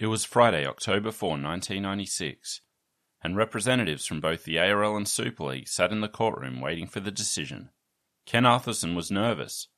[0.00, 2.62] It was Friday, October 4, 1996,
[3.22, 7.00] and representatives from both the ARL and Super League sat in the courtroom waiting for
[7.00, 7.68] the decision.
[8.24, 9.68] Ken Arthurson was nervous,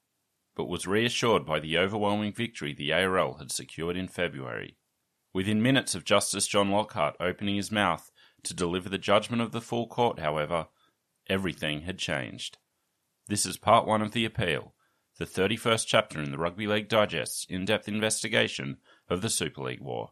[0.55, 4.77] but was reassured by the overwhelming victory the ARL had secured in February.
[5.33, 8.13] Within minutes of Justice John Lockhart opening his mouth
[8.45, 10.69] to deliver the judgment of the full court, however,
[11.29, 12.59] everything had changed.
[13.27, 14.77] This is part one of the appeal,
[15.19, 18.77] the 31st chapter in the Rugby League Digest's in depth investigation
[19.13, 20.11] of the Super League War.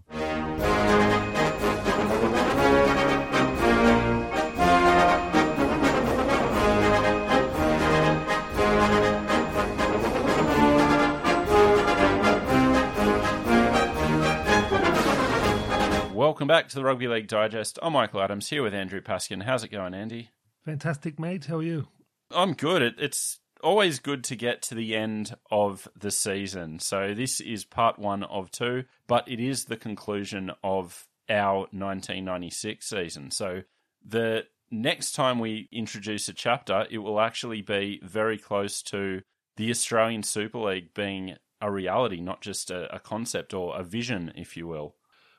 [16.14, 17.78] Welcome back to the Rugby League Digest.
[17.82, 19.42] I'm Michael Adams here with Andrew Paskin.
[19.42, 20.30] How's it going, Andy?
[20.64, 21.46] Fantastic, mate.
[21.46, 21.88] How are you?
[22.30, 22.82] I'm good.
[22.82, 26.78] It, it's always good to get to the end of the season.
[26.78, 32.86] So this is part one of two, but it is the conclusion of our 1996
[32.86, 33.30] season.
[33.30, 33.62] So
[34.04, 39.22] the next time we introduce a chapter, it will actually be very close to
[39.56, 44.32] the Australian Super League being a reality, not just a, a concept or a vision,
[44.34, 44.96] if you will.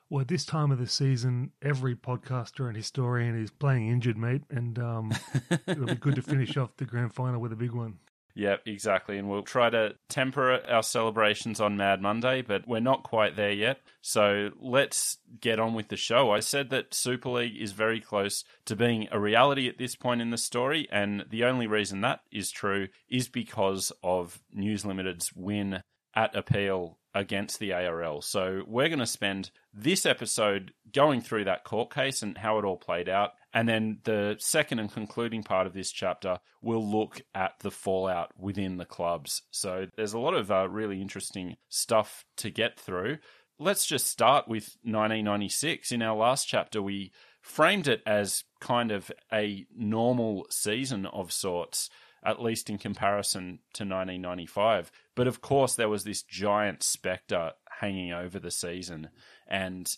[0.08, 4.42] Well, at this time of the season, every podcaster and historian is playing injured, mate,
[4.50, 5.12] and um,
[5.66, 7.98] it'll be good to finish off the grand final with a big one.
[8.34, 9.18] Yep, exactly.
[9.18, 13.52] And we'll try to temper our celebrations on Mad Monday, but we're not quite there
[13.52, 13.80] yet.
[14.00, 16.30] So let's get on with the show.
[16.30, 20.22] I said that Super League is very close to being a reality at this point
[20.22, 25.32] in the story, and the only reason that is true is because of News Limited's
[25.34, 25.82] win
[26.14, 28.22] at appeal against the ARL.
[28.22, 32.64] So we're going to spend this episode going through that court case and how it
[32.64, 33.32] all played out.
[33.54, 38.30] And then the second and concluding part of this chapter will look at the fallout
[38.38, 39.42] within the clubs.
[39.50, 43.18] So there's a lot of uh, really interesting stuff to get through.
[43.58, 45.92] Let's just start with 1996.
[45.92, 51.90] In our last chapter, we framed it as kind of a normal season of sorts
[52.24, 54.92] at least in comparison to 1995.
[55.14, 59.08] But of course, there was this giant spectre hanging over the season,
[59.48, 59.92] and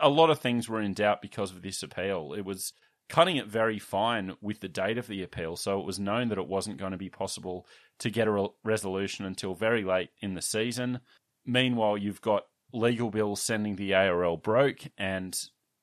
[0.00, 2.34] a lot of things were in doubt because of this appeal.
[2.36, 2.72] It was
[3.08, 6.38] cutting it very fine with the date of the appeal, so it was known that
[6.38, 7.66] it wasn't going to be possible
[7.98, 11.00] to get a re- resolution until very late in the season.
[11.44, 15.36] Meanwhile, you've got legal bills sending the ARL broke, and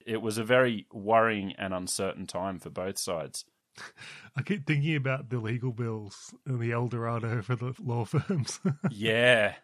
[0.05, 3.43] it was a very worrying and uncertain time for both sides.
[4.35, 8.59] I keep thinking about the legal bills and the El Dorado for the law firms.
[8.89, 9.55] yeah.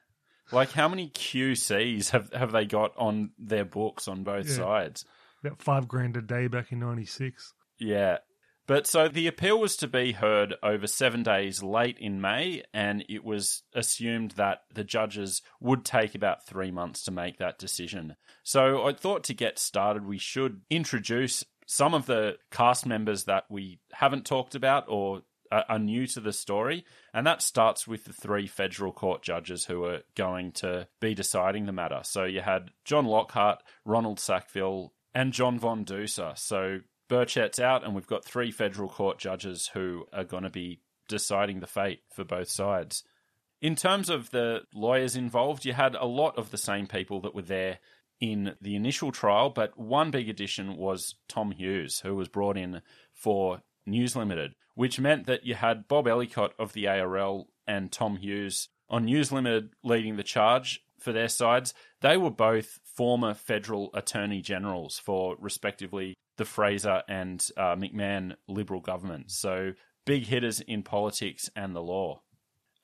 [0.53, 4.55] Like how many QCs have, have they got on their books on both Yeah.
[4.55, 5.05] sides?
[5.43, 7.53] About five grand a day back in '96.
[7.79, 8.19] Yeah.
[8.65, 13.03] But so the appeal was to be heard over seven days late in May, and
[13.09, 18.15] it was assumed that the judges would take about three months to make that decision.
[18.43, 23.43] So I thought to get started, we should introduce some of the cast members that
[23.49, 25.23] we haven't talked about or
[25.67, 26.85] are new to the story.
[27.13, 31.65] And that starts with the three federal court judges who are going to be deciding
[31.65, 31.99] the matter.
[32.03, 36.37] So you had John Lockhart, Ronald Sackville, and John Von Doussa.
[36.37, 40.79] So Burchett's out, and we've got three federal court judges who are going to be
[41.07, 43.03] deciding the fate for both sides.
[43.61, 47.35] In terms of the lawyers involved, you had a lot of the same people that
[47.35, 47.79] were there
[48.19, 52.81] in the initial trial, but one big addition was Tom Hughes, who was brought in
[53.13, 58.17] for News Limited, which meant that you had Bob Ellicott of the ARL and Tom
[58.17, 61.73] Hughes on News Limited leading the charge for their sides.
[62.01, 68.81] They were both former federal attorney generals for respectively the Fraser and uh, McMahon Liberal
[68.81, 69.37] governments.
[69.37, 69.73] So
[70.05, 72.21] big hitters in politics and the law.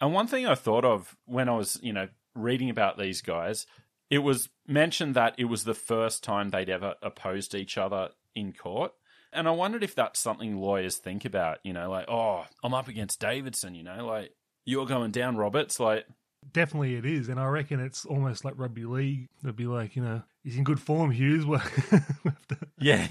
[0.01, 3.65] And one thing I thought of when I was, you know, reading about these guys,
[4.09, 8.53] it was mentioned that it was the first time they'd ever opposed each other in
[8.53, 8.93] court.
[9.31, 12.87] And I wondered if that's something lawyers think about, you know, like, oh, I'm up
[12.87, 14.31] against Davidson, you know, like,
[14.65, 15.79] you're going down, Roberts.
[15.79, 16.05] Like,
[16.53, 19.27] Definitely it is, and I reckon it's almost like rugby league.
[19.43, 21.45] It'd be like, you know, he's in good form, Hughes.
[21.45, 21.61] Well,
[22.79, 23.07] Yeah.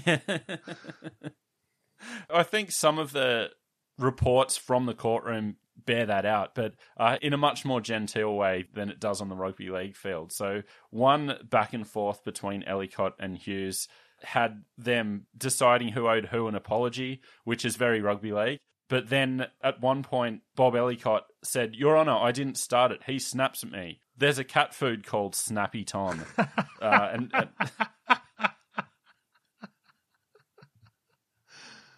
[2.29, 3.49] I think some of the
[3.97, 8.65] reports from the courtroom bear that out, but uh, in a much more genteel way
[8.73, 10.31] than it does on the rugby league field.
[10.31, 13.87] So one back and forth between Ellicott and Hughes
[14.23, 18.59] had them deciding who owed who an apology, which is very rugby league.
[18.89, 23.01] But then at one point, Bob Ellicott said, Your Honour, I didn't start it.
[23.05, 24.01] He snaps at me.
[24.17, 26.25] There's a cat food called Snappy Tom.
[26.37, 26.47] uh,
[26.81, 27.49] and, and,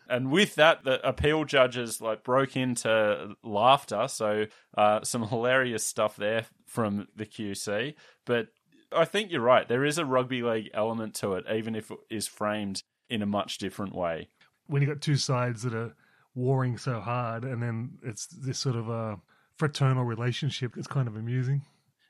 [0.09, 4.07] and with that, the appeal judges like broke into laughter.
[4.09, 4.47] So
[4.77, 7.95] uh, some hilarious stuff there from the QC.
[8.25, 8.47] But
[8.93, 9.67] I think you're right.
[9.67, 13.25] There is a rugby league element to it, even if it is framed in a
[13.25, 14.29] much different way.
[14.67, 15.93] When you've got two sides that are
[16.35, 19.19] warring so hard, and then it's this sort of a
[19.57, 21.61] fraternal relationship, it's kind of amusing.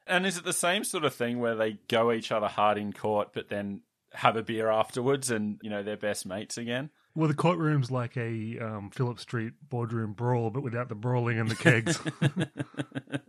[0.07, 2.93] And is it the same sort of thing where they go each other hard in
[2.93, 3.81] court, but then
[4.13, 6.89] have a beer afterwards, and you know they're best mates again?
[7.15, 11.49] Well, the courtroom's like a um, Phillip Street boardroom brawl, but without the brawling and
[11.49, 11.99] the kegs.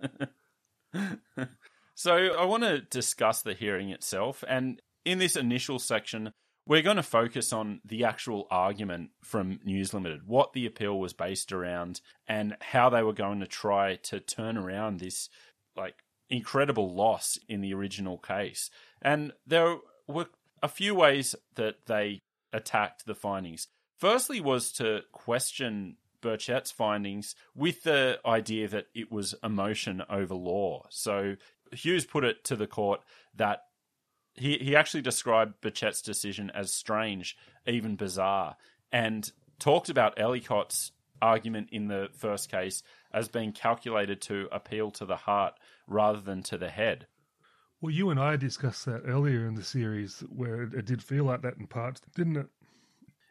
[2.03, 4.43] so, I want to discuss the hearing itself.
[4.49, 6.33] And in this initial section,
[6.67, 11.13] we're going to focus on the actual argument from News Limited, what the appeal was
[11.13, 15.29] based around, and how they were going to try to turn around this
[15.77, 15.95] like
[16.29, 18.69] incredible loss in the original case.
[19.01, 19.77] And there
[20.09, 20.27] were
[20.61, 22.19] a few ways that they
[22.53, 23.69] attacked the findings.
[24.01, 30.87] Firstly, was to question Burchett's findings with the idea that it was emotion over law.
[30.89, 31.37] So
[31.73, 33.01] Hughes put it to the court
[33.37, 33.65] that
[34.35, 37.37] he, he actually described Burchett's decision as strange,
[37.67, 38.57] even bizarre,
[38.91, 42.83] and talked about Ellicott's argument in the first case
[43.13, 45.55] as being calculated to appeal to the heart
[45.87, 47.07] rather than to the head.
[47.81, 51.43] Well, you and I discussed that earlier in the series where it did feel like
[51.43, 52.47] that in parts, didn't it?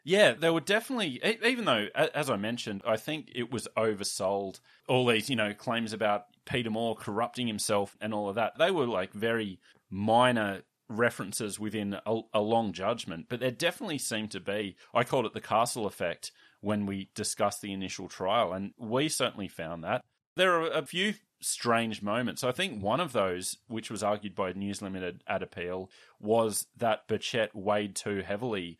[0.04, 4.60] Yeah, there were definitely, even though, as I mentioned, I think it was oversold.
[4.88, 8.70] All these, you know, claims about Peter Moore corrupting himself and all of that, they
[8.70, 9.60] were like very
[9.90, 13.26] minor references within a, a long judgment.
[13.28, 17.60] But there definitely seemed to be, I called it the castle effect when we discussed
[17.60, 20.02] the initial trial, and we certainly found that.
[20.36, 22.44] There are a few strange moments.
[22.44, 25.90] I think one of those, which was argued by News Limited at appeal,
[26.20, 28.78] was that Burchett weighed too heavily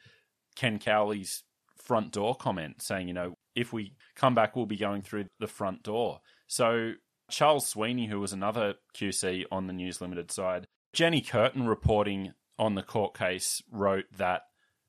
[0.57, 1.43] Ken Cowley's
[1.77, 5.47] front door comment saying, you know, if we come back, we'll be going through the
[5.47, 6.21] front door.
[6.47, 6.93] So
[7.31, 12.75] Charles Sweeney, who was another QC on the News Limited side, Jenny Curtin reporting on
[12.75, 14.43] the court case wrote that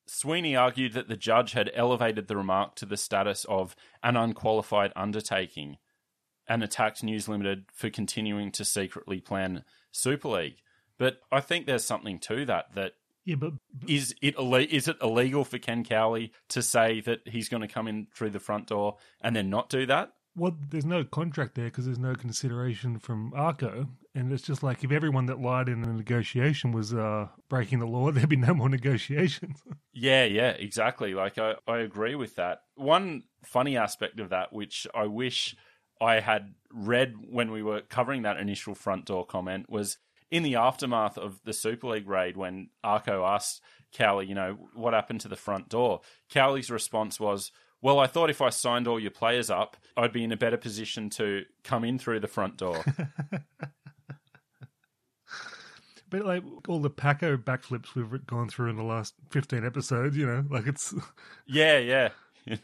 [0.06, 4.92] Sweeney argued that the judge had elevated the remark to the status of an unqualified
[4.96, 5.78] undertaking
[6.48, 10.58] and attacked News Limited for continuing to secretly plan Super League.
[10.98, 12.94] But I think there's something to that that
[13.26, 13.54] yeah, but,
[13.88, 17.88] is it is it illegal for Ken Cowley to say that he's going to come
[17.88, 20.14] in through the front door and then not do that?
[20.36, 24.84] Well, there's no contract there because there's no consideration from Arko, and it's just like
[24.84, 28.54] if everyone that lied in a negotiation was uh, breaking the law, there'd be no
[28.54, 29.62] more negotiations.
[29.94, 31.14] yeah, yeah, exactly.
[31.14, 32.60] Like I, I agree with that.
[32.76, 35.56] One funny aspect of that, which I wish
[36.02, 39.98] I had read when we were covering that initial front door comment, was
[40.34, 43.62] in the aftermath of the Super League raid, when Arko asked
[43.94, 47.52] Cowley, you know, what happened to the front door, Cowley's response was,
[47.84, 50.58] well, I thought if I signed all your players up, I'd be in a better
[50.58, 52.84] position to come in through the front door.
[56.10, 60.26] but like all the Paco backflips we've gone through in the last 15 episodes, you
[60.26, 60.96] know, like it's.
[61.46, 62.10] yeah, yeah.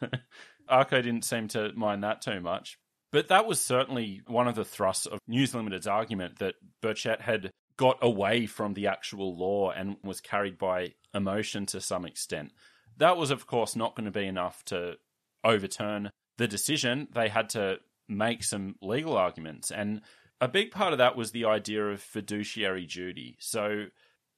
[0.72, 2.80] Arko didn't seem to mind that too much.
[3.12, 7.52] But that was certainly one of the thrusts of News Limited's argument that Burchett had
[7.78, 12.52] got away from the actual law and was carried by emotion to some extent.
[12.98, 14.98] That was, of course, not going to be enough to
[15.44, 17.08] overturn the decision.
[17.14, 19.72] They had to make some legal arguments.
[19.72, 20.02] And
[20.42, 23.38] a big part of that was the idea of fiduciary duty.
[23.40, 23.86] So,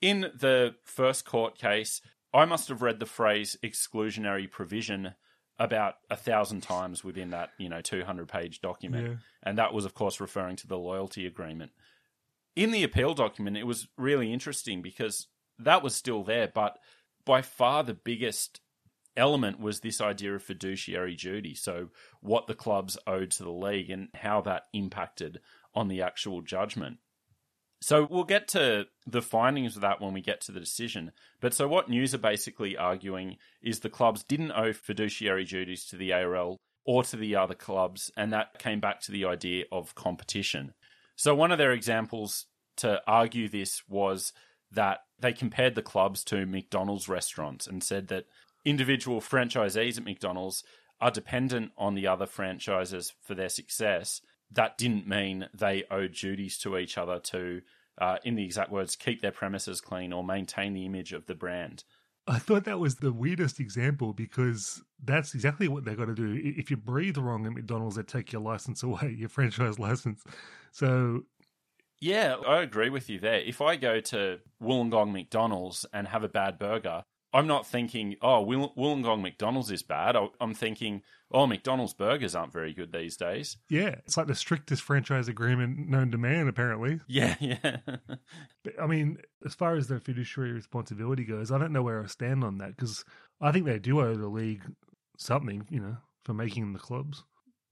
[0.02, 2.02] in the first court case,
[2.34, 5.16] I must have read the phrase exclusionary provision
[5.62, 9.08] about a thousand times within that you know 200 page document.
[9.08, 9.16] Yeah.
[9.44, 11.72] and that was of course referring to the loyalty agreement.
[12.56, 15.28] In the appeal document it was really interesting because
[15.60, 16.80] that was still there but
[17.26, 18.60] by far the biggest
[19.16, 21.54] element was this idea of fiduciary duty.
[21.54, 21.90] So
[22.22, 25.42] what the clubs owed to the league and how that impacted
[25.76, 26.98] on the actual judgment
[27.82, 31.12] so we'll get to the findings of that when we get to the decision.
[31.40, 35.98] But so what News are basically arguing is the clubs didn't owe fiduciary duties to
[35.98, 39.96] the ARL or to the other clubs, and that came back to the idea of
[39.96, 40.74] competition.
[41.16, 42.46] So one of their examples
[42.78, 44.32] to argue this was
[44.72, 48.26] that they compared the clubs to McDonald's restaurants and said that
[48.64, 50.64] individual franchisees at McDonald's
[51.00, 54.22] are dependent on the other franchises for their success
[54.52, 57.62] that didn't mean they owed duties to each other to,
[58.00, 61.36] uh, in the exact words, keep their premises clean or maintain the image of the
[61.36, 61.84] brand.
[62.28, 66.40] I thought that was the weirdest example because that's exactly what they've got to do.
[66.44, 70.24] If you breathe wrong at McDonald's, they take your license away, your franchise license.
[70.72, 71.24] So.
[72.00, 73.40] Yeah, I agree with you there.
[73.40, 78.46] If I go to Wollongong McDonald's and have a bad burger, I'm not thinking, oh,
[78.46, 80.18] Wollongong McDonald's is bad.
[80.40, 83.58] I'm thinking, oh, McDonald's burgers aren't very good these days.
[83.70, 87.00] Yeah, it's like the strictest franchise agreement known to man, apparently.
[87.08, 87.78] Yeah, yeah.
[88.64, 92.08] but, I mean, as far as their fiduciary responsibility goes, I don't know where I
[92.08, 93.06] stand on that because
[93.40, 94.64] I think they do owe the league
[95.18, 97.24] something, you know, for making the clubs.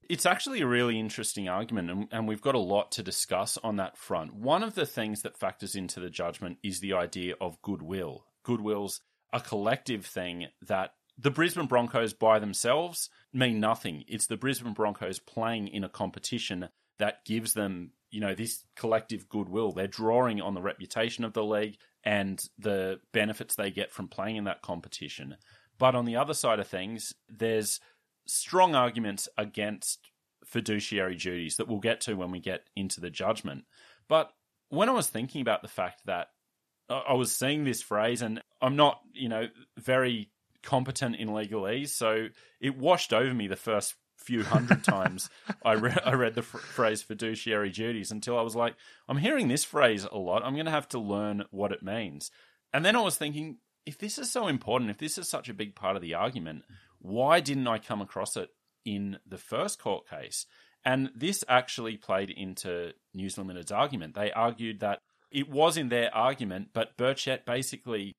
[0.08, 3.76] It's actually a really interesting argument, and, and we've got a lot to discuss on
[3.76, 4.34] that front.
[4.34, 8.24] One of the things that factors into the judgment is the idea of goodwill.
[8.42, 9.02] Goodwill's
[9.32, 14.04] a collective thing that the Brisbane Broncos by themselves mean nothing.
[14.08, 16.68] It's the Brisbane Broncos playing in a competition
[16.98, 19.72] that gives them, you know, this collective goodwill.
[19.72, 24.36] They're drawing on the reputation of the league and the benefits they get from playing
[24.36, 25.36] in that competition.
[25.78, 27.80] But on the other side of things, there's
[28.26, 30.10] strong arguments against
[30.44, 33.64] fiduciary duties that we'll get to when we get into the judgment.
[34.08, 34.32] But
[34.68, 36.28] when I was thinking about the fact that
[36.90, 40.30] I was seeing this phrase, and I'm not, you know, very
[40.62, 42.28] competent in legalese, so
[42.60, 45.30] it washed over me the first few hundred times
[45.64, 48.74] I, re- I read the f- phrase fiduciary duties until I was like,
[49.08, 50.44] I'm hearing this phrase a lot.
[50.44, 52.30] I'm going to have to learn what it means.
[52.72, 55.54] And then I was thinking, if this is so important, if this is such a
[55.54, 56.64] big part of the argument,
[56.98, 58.50] why didn't I come across it
[58.84, 60.46] in the first court case?
[60.84, 64.14] And this actually played into News Limited's argument.
[64.14, 68.14] They argued that it was in their argument, but Burchett basically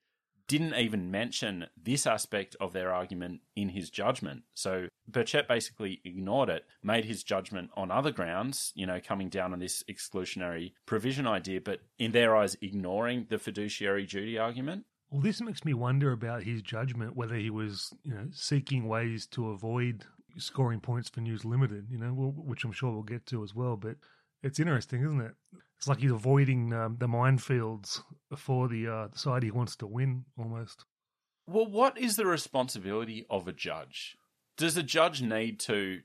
[0.47, 4.43] didn't even mention this aspect of their argument in his judgment.
[4.53, 9.53] So Burchett basically ignored it, made his judgment on other grounds, you know, coming down
[9.53, 14.83] on this exclusionary provision idea, but in their eyes, ignoring the fiduciary duty argument.
[15.09, 19.27] Well, this makes me wonder about his judgment, whether he was, you know, seeking ways
[19.27, 20.03] to avoid
[20.37, 23.77] scoring points for News Limited, you know, which I'm sure we'll get to as well.
[23.77, 23.95] But
[24.43, 25.33] it's interesting, isn't it?
[25.81, 28.03] It's like he's avoiding um, the minefields
[28.37, 30.85] for the uh, side he wants to win, almost.
[31.47, 34.15] Well, what is the responsibility of a judge?
[34.57, 36.01] Does a judge need to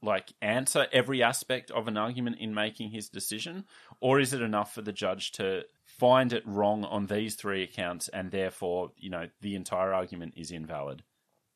[0.00, 3.66] like answer every aspect of an argument in making his decision,
[4.00, 8.08] or is it enough for the judge to find it wrong on these three accounts
[8.08, 11.02] and therefore, you know, the entire argument is invalid?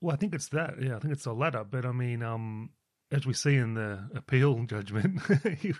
[0.02, 0.74] Well, I think it's that.
[0.78, 1.64] Yeah, I think it's the latter.
[1.64, 2.68] But I mean, um,
[3.16, 5.20] as we see in the appeal judgment,
[5.58, 5.72] he,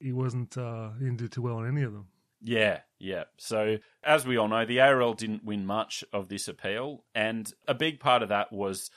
[0.00, 2.08] he wasn't uh, he didn't do too well on any of them.
[2.42, 3.24] Yeah, yeah.
[3.36, 7.74] So as we all know, the ARL didn't win much of this appeal, and a
[7.74, 8.90] big part of that was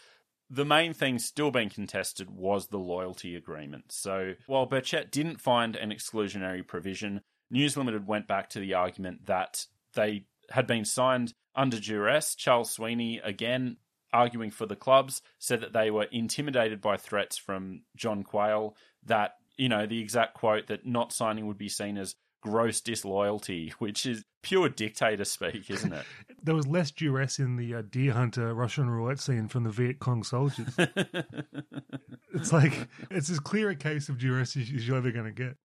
[0.49, 3.85] the main thing still being contested was the loyalty agreement.
[3.91, 9.27] So while Burchett didn't find an exclusionary provision, News Limited went back to the argument
[9.27, 12.35] that they had been signed under duress.
[12.35, 13.77] Charles Sweeney again
[14.13, 18.75] arguing for the clubs, said that they were intimidated by threats from John Quayle,
[19.05, 23.73] that, you know, the exact quote that not signing would be seen as gross disloyalty,
[23.79, 26.05] which is pure dictator speak, isn't it?
[26.43, 29.99] there was less duress in the uh, deer hunter Russian roulette scene from the Viet
[29.99, 30.73] Cong soldiers.
[32.33, 32.73] it's like,
[33.09, 35.55] it's as clear a case of duress as you're ever going to get.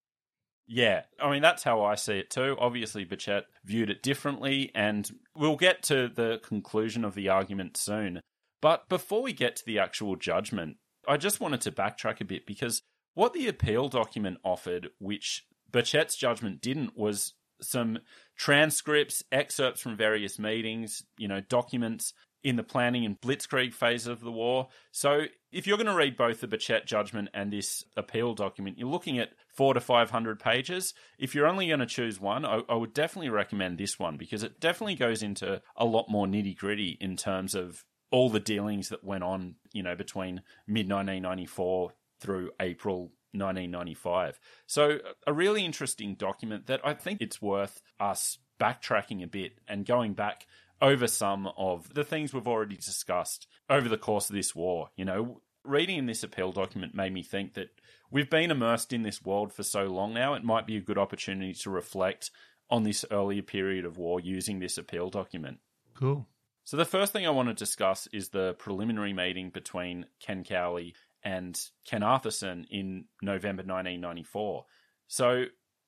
[0.68, 2.56] Yeah, I mean, that's how I see it too.
[2.58, 8.20] Obviously, Burchett viewed it differently, and we'll get to the conclusion of the argument soon.
[8.66, 12.46] But before we get to the actual judgment, I just wanted to backtrack a bit
[12.46, 12.82] because
[13.14, 18.00] what the appeal document offered, which Burchett's judgment didn't, was some
[18.36, 24.20] transcripts, excerpts from various meetings, you know, documents in the planning and blitzkrieg phase of
[24.20, 24.66] the war.
[24.90, 28.88] So if you're going to read both the Burchett judgment and this appeal document, you're
[28.88, 30.92] looking at four to 500 pages.
[31.20, 34.42] If you're only going to choose one, I, I would definitely recommend this one because
[34.42, 38.88] it definitely goes into a lot more nitty gritty in terms of all the dealings
[38.90, 44.38] that went on, you know, between mid 1994 through April 1995.
[44.66, 49.84] So, a really interesting document that I think it's worth us backtracking a bit and
[49.84, 50.46] going back
[50.80, 54.90] over some of the things we've already discussed over the course of this war.
[54.96, 57.68] You know, reading this appeal document made me think that
[58.10, 60.98] we've been immersed in this world for so long now, it might be a good
[60.98, 62.30] opportunity to reflect
[62.70, 65.58] on this earlier period of war using this appeal document.
[65.94, 66.26] Cool.
[66.66, 70.96] So the first thing I want to discuss is the preliminary meeting between Ken Cowley
[71.22, 71.56] and
[71.86, 74.64] Ken Arthurson in November 1994.
[75.06, 75.44] So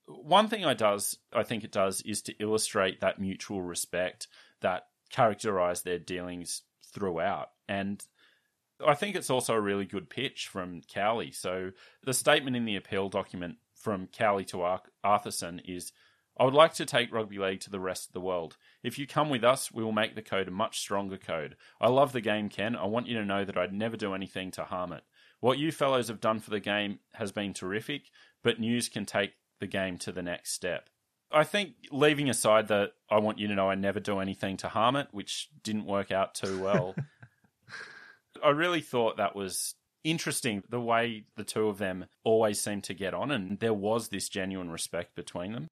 [0.07, 4.29] one thing I does I think it does is to illustrate that mutual respect
[4.61, 6.63] that characterized their dealings
[6.95, 7.49] throughout.
[7.69, 8.01] And
[8.87, 11.33] I think it's also a really good pitch from Cowley.
[11.33, 11.73] So
[12.05, 15.91] the statement in the appeal document from Cowley to Ar- Arthurson is
[16.39, 18.57] I would like to take rugby league to the rest of the world.
[18.83, 21.57] If you come with us, we will make the code a much stronger code.
[21.81, 22.77] I love the game, Ken.
[22.77, 25.03] I want you to know that I'd never do anything to harm it.
[25.41, 28.11] What you fellows have done for the game has been terrific,
[28.43, 30.89] but news can take the game to the next step.
[31.31, 34.69] I think leaving aside that I want you to know I never do anything to
[34.69, 36.95] harm it, which didn't work out too well.
[38.45, 42.95] I really thought that was interesting the way the two of them always seemed to
[42.95, 45.69] get on and there was this genuine respect between them.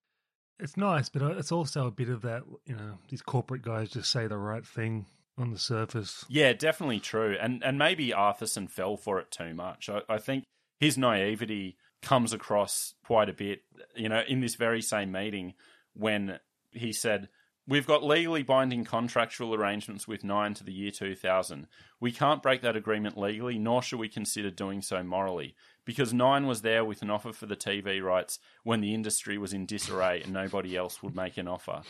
[0.58, 3.90] It's nice, but uh, it's also a bit of that, you know, these corporate guys
[3.90, 6.24] just say the right thing on the surface.
[6.28, 7.36] Yeah, definitely true.
[7.40, 9.88] And and maybe Arthurson fell for it too much.
[9.88, 10.44] I, I think
[10.80, 13.62] his naivety comes across quite a bit,
[13.94, 15.54] you know, in this very same meeting
[15.94, 16.38] when
[16.70, 17.28] he said,
[17.68, 21.66] We've got legally binding contractual arrangements with Nine to the year 2000.
[21.98, 26.46] We can't break that agreement legally, nor should we consider doing so morally, because Nine
[26.46, 30.22] was there with an offer for the TV rights when the industry was in disarray
[30.22, 31.82] and nobody else would make an offer.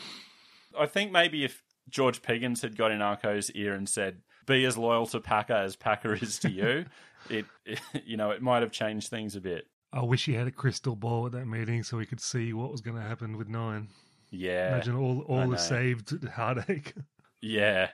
[0.77, 4.77] I think maybe if George Piggins had got in Arko's ear and said, "Be as
[4.77, 6.85] loyal to Packer as Packer is to you,"
[7.29, 9.67] it, it, you know, it might have changed things a bit.
[9.93, 12.71] I wish he had a crystal ball at that meeting so he could see what
[12.71, 13.89] was going to happen with Nine.
[14.29, 14.69] Yeah.
[14.69, 16.93] Imagine all all the saved heartache.
[17.41, 17.89] Yeah.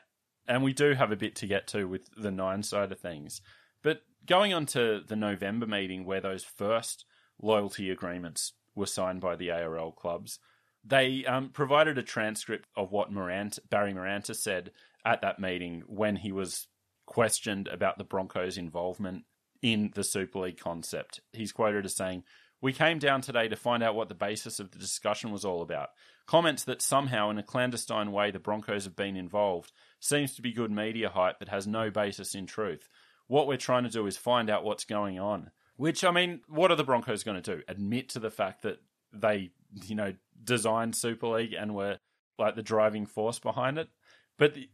[0.47, 3.41] And we do have a bit to get to with the nine side of things.
[3.81, 7.05] But going on to the November meeting where those first
[7.41, 10.39] loyalty agreements were signed by the ARL clubs,
[10.83, 14.71] they um, provided a transcript of what Barry Maranta said
[15.05, 16.67] at that meeting when he was
[17.05, 19.23] questioned about the Broncos' involvement
[19.61, 21.21] in the Super League concept.
[21.31, 22.23] He's quoted as saying,
[22.63, 25.61] we came down today to find out what the basis of the discussion was all
[25.61, 25.89] about.
[26.25, 30.53] Comments that somehow, in a clandestine way, the Broncos have been involved seems to be
[30.53, 32.87] good media hype that has no basis in truth.
[33.27, 35.51] What we're trying to do is find out what's going on.
[35.75, 37.63] Which, I mean, what are the Broncos going to do?
[37.67, 38.77] Admit to the fact that
[39.11, 39.51] they,
[39.83, 41.97] you know, designed Super League and were
[42.39, 43.89] like the driving force behind it?
[44.37, 44.69] But the,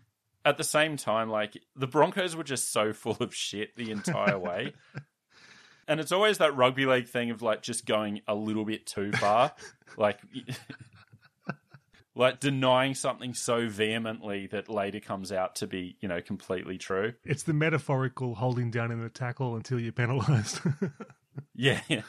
[0.46, 4.38] at the same time, like the Broncos were just so full of shit the entire
[4.38, 4.74] way.
[5.90, 9.12] and it's always that rugby league thing of like just going a little bit too
[9.12, 9.52] far,
[9.98, 10.20] like
[12.16, 17.14] like denying something so vehemently that later comes out to be you know completely true.
[17.26, 20.62] It's the metaphorical holding down in the tackle until you're penalised.
[21.56, 21.82] yeah.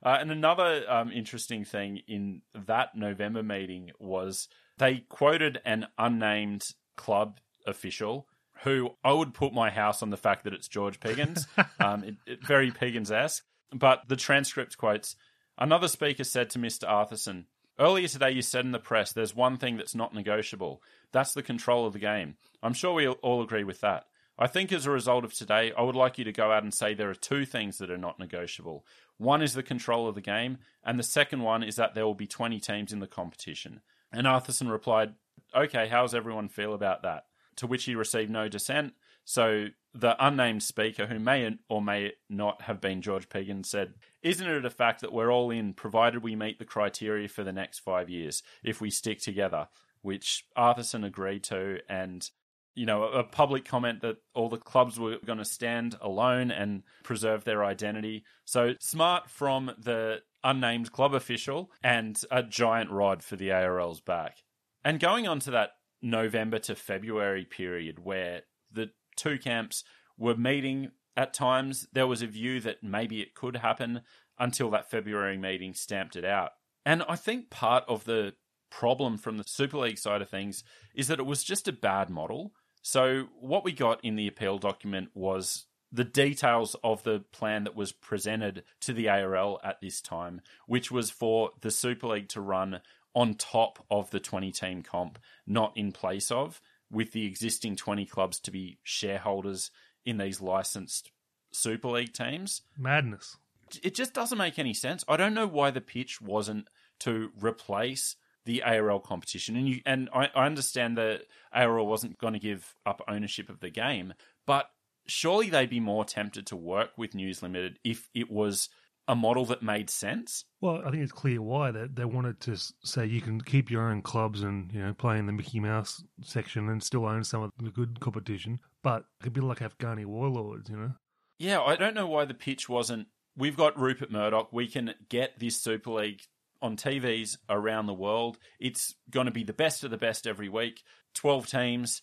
[0.00, 4.46] Uh, and another um, interesting thing in that November meeting was
[4.78, 6.62] they quoted an unnamed
[6.96, 8.28] club official
[8.64, 11.46] who I would put my house on the fact that it's George Piggins.
[11.80, 13.44] um, it, it, very Piggins esque.
[13.72, 15.16] But the transcript quotes
[15.56, 16.88] Another speaker said to Mr.
[16.88, 17.44] Arthurson,
[17.80, 20.82] Earlier today, you said in the press there's one thing that's not negotiable.
[21.12, 22.36] That's the control of the game.
[22.62, 24.04] I'm sure we all agree with that.
[24.36, 26.72] I think as a result of today, I would like you to go out and
[26.72, 28.84] say there are two things that are not negotiable.
[29.16, 32.14] One is the control of the game, and the second one is that there will
[32.14, 33.80] be 20 teams in the competition.
[34.12, 35.14] And Arthurson replied,
[35.54, 37.24] Okay, how's everyone feel about that?
[37.58, 38.94] To which he received no dissent.
[39.24, 44.48] So the unnamed speaker, who may or may not have been George Piggins, said, Isn't
[44.48, 47.80] it a fact that we're all in, provided we meet the criteria for the next
[47.80, 49.68] five years, if we stick together?
[50.00, 52.28] Which Arthurson agreed to, and
[52.74, 56.84] you know, a public comment that all the clubs were going to stand alone and
[57.02, 58.24] preserve their identity.
[58.44, 64.38] So smart from the unnamed club official and a giant rod for the ARL's back.
[64.84, 69.84] And going on to that November to February period where the two camps
[70.16, 71.86] were meeting at times.
[71.92, 74.02] There was a view that maybe it could happen
[74.38, 76.52] until that February meeting stamped it out.
[76.86, 78.34] And I think part of the
[78.70, 82.10] problem from the Super League side of things is that it was just a bad
[82.10, 82.52] model.
[82.82, 87.74] So, what we got in the appeal document was the details of the plan that
[87.74, 92.40] was presented to the ARL at this time, which was for the Super League to
[92.40, 92.80] run
[93.18, 98.06] on top of the 20 team comp, not in place of, with the existing 20
[98.06, 99.72] clubs to be shareholders
[100.06, 101.10] in these licensed
[101.50, 102.62] Super League teams.
[102.78, 103.36] Madness.
[103.82, 105.04] It just doesn't make any sense.
[105.08, 106.68] I don't know why the pitch wasn't
[107.00, 109.56] to replace the ARL competition.
[109.56, 113.58] And you and I, I understand that ARL wasn't going to give up ownership of
[113.58, 114.14] the game,
[114.46, 114.70] but
[115.08, 118.68] surely they'd be more tempted to work with News Limited if it was
[119.08, 120.44] a model that made sense.
[120.60, 123.88] Well, I think it's clear why that they, wanted to say you can keep your
[123.88, 127.42] own clubs and you know play in the Mickey Mouse section and still own some
[127.42, 130.92] of the good competition, but it could be like Afghani warlords, you know.
[131.38, 133.08] Yeah, I don't know why the pitch wasn't.
[133.36, 134.52] We've got Rupert Murdoch.
[134.52, 136.22] We can get this Super League
[136.60, 138.36] on TVs around the world.
[138.60, 140.82] It's going to be the best of the best every week.
[141.14, 142.02] Twelve teams,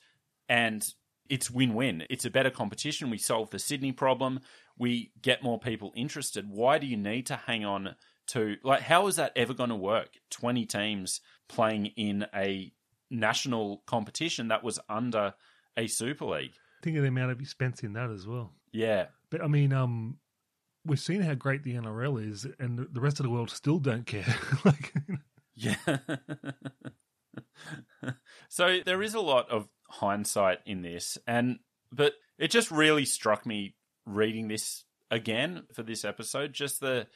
[0.49, 0.83] and
[1.29, 2.03] it's win-win.
[2.09, 3.09] It's a better competition.
[3.09, 4.39] We solve the Sydney problem.
[4.77, 6.49] We get more people interested.
[6.49, 7.95] Why do you need to hang on
[8.27, 10.09] to like how is that ever going to work?
[10.31, 12.71] 20 teams playing in a
[13.09, 15.33] national competition that was under
[15.77, 16.53] a Super League.
[16.81, 18.51] Think of the amount of expense in that as well.
[18.71, 19.07] Yeah.
[19.29, 20.17] But I mean, um,
[20.85, 24.05] we've seen how great the NRL is, and the rest of the world still don't
[24.05, 24.35] care.
[24.65, 24.93] like,
[25.55, 25.75] yeah.
[28.49, 31.59] so there is a lot of hindsight in this, and
[31.91, 36.53] but it just really struck me reading this again for this episode.
[36.53, 37.07] Just the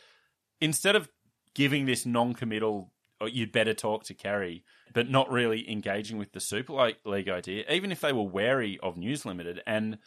[0.61, 1.09] instead of
[1.53, 6.39] giving this non-committal, oh, you'd better talk to Kerry, but not really engaging with the
[6.39, 9.97] Super League idea, even if they were wary of News Limited, and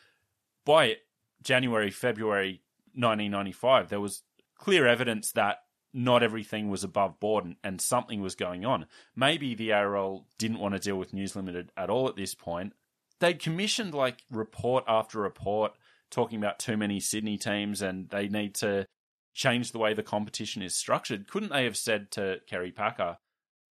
[0.64, 0.96] by
[1.42, 2.62] January, February
[2.94, 4.22] 1995, there was
[4.56, 5.58] clear evidence that
[5.94, 8.86] not everything was above board and, and, something was going on.
[9.14, 12.72] Maybe the ARL didn't want to deal with News Limited at all at this point.
[13.20, 15.72] They'd commissioned like report after report
[16.10, 18.86] talking about too many Sydney teams and they need to
[19.34, 21.28] change the way the competition is structured.
[21.28, 23.18] Couldn't they have said to Kerry Packer,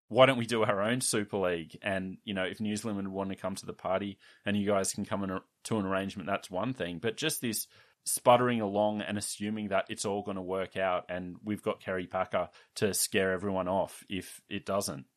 [0.08, 1.78] why don't we do our own Super League?
[1.82, 4.92] And, you know, if News Limited want to come to the party and you guys
[4.92, 7.00] can come in a, to an arrangement, that's one thing.
[7.00, 7.68] But just this
[8.04, 12.08] sputtering along and assuming that it's all going to work out and we've got Kerry
[12.08, 15.06] Packer to scare everyone off if it doesn't.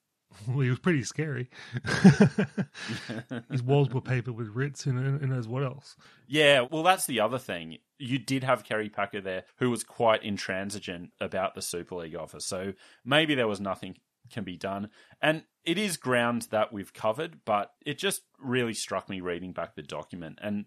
[0.49, 1.49] Well, he was pretty scary.
[3.53, 5.94] His walls were papered with writs and who knows what else.
[6.27, 7.79] Yeah, well, that's the other thing.
[7.99, 12.40] You did have Kerry Packer there who was quite intransigent about the Super League offer.
[12.40, 12.73] So
[13.05, 13.94] maybe there was nothing
[14.31, 14.88] can be done.
[15.20, 19.75] And it is ground that we've covered, but it just really struck me reading back
[19.75, 20.38] the document.
[20.42, 20.66] And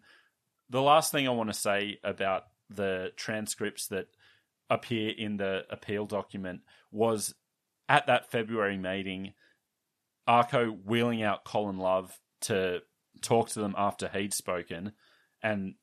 [0.69, 4.07] the last thing I want to say about the transcripts that
[4.69, 7.33] appear in the appeal document was
[7.87, 9.33] at that February meeting,
[10.27, 12.81] Arko wheeling out Colin Love to
[13.21, 14.91] talk to them after he'd spoken.
[15.41, 15.75] And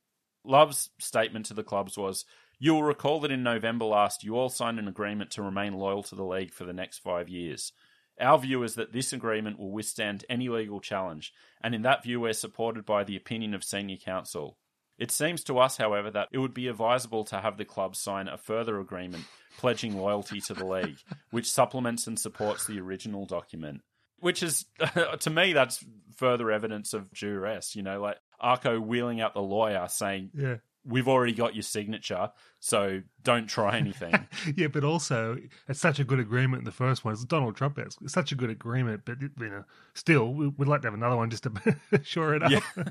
[0.45, 2.25] Love's statement to the clubs was
[2.59, 6.03] You will recall that in November last, you all signed an agreement to remain loyal
[6.05, 7.73] to the league for the next five years.
[8.21, 12.21] Our view is that this agreement will withstand any legal challenge, and in that view,
[12.21, 14.59] we're supported by the opinion of senior counsel.
[14.99, 18.29] It seems to us, however, that it would be advisable to have the club sign
[18.29, 19.25] a further agreement
[19.59, 20.99] pledging loyalty to the league,
[21.31, 23.83] which supplements and supports the original document.
[24.21, 24.67] Which is,
[25.21, 25.85] to me, that's
[26.17, 27.75] further evidence of duress.
[27.75, 32.31] You know, like Arko wheeling out the lawyer saying, yeah we've already got your signature,
[32.61, 34.27] so don't try anything.
[34.57, 36.61] yeah, but also it's such a good agreement.
[36.61, 37.79] in The first one, it's Donald Trump.
[37.79, 41.31] It's such a good agreement, but you know, still, we'd like to have another one
[41.31, 41.53] just to
[42.03, 42.51] shore it up.
[42.51, 42.61] Yeah.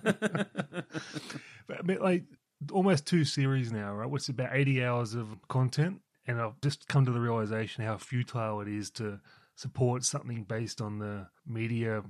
[1.67, 2.23] but, I mean, like
[2.71, 4.09] almost two series now, right?
[4.09, 8.61] What's about eighty hours of content, and I've just come to the realization how futile
[8.61, 9.19] it is to
[9.55, 12.03] support something based on the media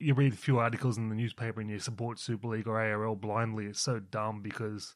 [0.00, 3.14] you read a few articles in the newspaper and you support Super League or ARL
[3.14, 3.66] blindly.
[3.66, 4.94] It's so dumb because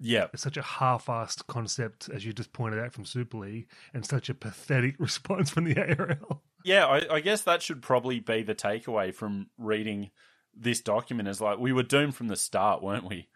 [0.00, 0.28] yeah.
[0.32, 4.04] It's such a half assed concept, as you just pointed out from Super League, and
[4.04, 6.42] such a pathetic response from the ARL.
[6.64, 10.10] Yeah, I, I guess that should probably be the takeaway from reading
[10.56, 13.28] this document is like we were doomed from the start, weren't we?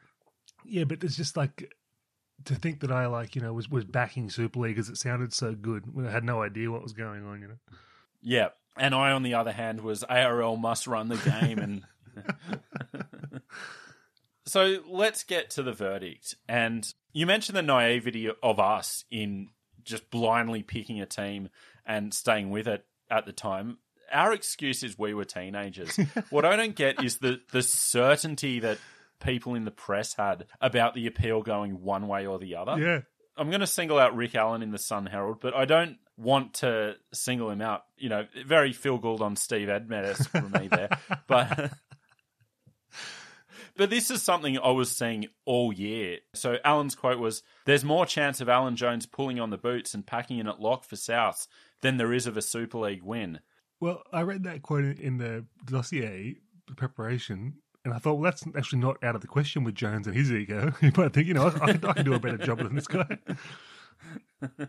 [0.65, 1.73] Yeah, but it's just like
[2.47, 5.33] to think that I like, you know, was, was backing Super League because it sounded
[5.33, 7.59] so good when I had no idea what was going on, you know.
[8.21, 8.49] Yeah.
[8.77, 11.83] And I on the other hand was ARL must run the game and
[14.47, 16.35] So let's get to the verdict.
[16.49, 19.49] And you mentioned the naivety of us in
[19.85, 21.49] just blindly picking a team
[21.87, 23.79] and staying with it at the time.
[24.13, 25.97] Our excuse is we were teenagers.
[26.31, 28.79] what I don't get is the, the certainty that
[29.21, 32.79] people in the press had about the appeal going one way or the other.
[32.79, 33.01] Yeah.
[33.37, 36.55] I'm going to single out Rick Allen in the Sun Herald, but I don't want
[36.55, 37.83] to single him out.
[37.97, 40.91] You know, very Phil Gould on Steve Edmed for me there.
[41.27, 41.73] But
[43.77, 46.19] but this is something I was seeing all year.
[46.35, 50.07] So Allen's quote was There's more chance of Alan Jones pulling on the boots and
[50.07, 51.47] packing in at lock for South
[51.81, 53.41] than there is of a Super League win.
[53.81, 56.37] Well, I read that quote in the dossier
[56.77, 60.17] preparation, and I thought, well, that's actually not out of the question with Jones and
[60.17, 60.73] his ego.
[60.95, 62.75] but I think, you know, I, I, can, I can do a better job than
[62.75, 63.19] this guy.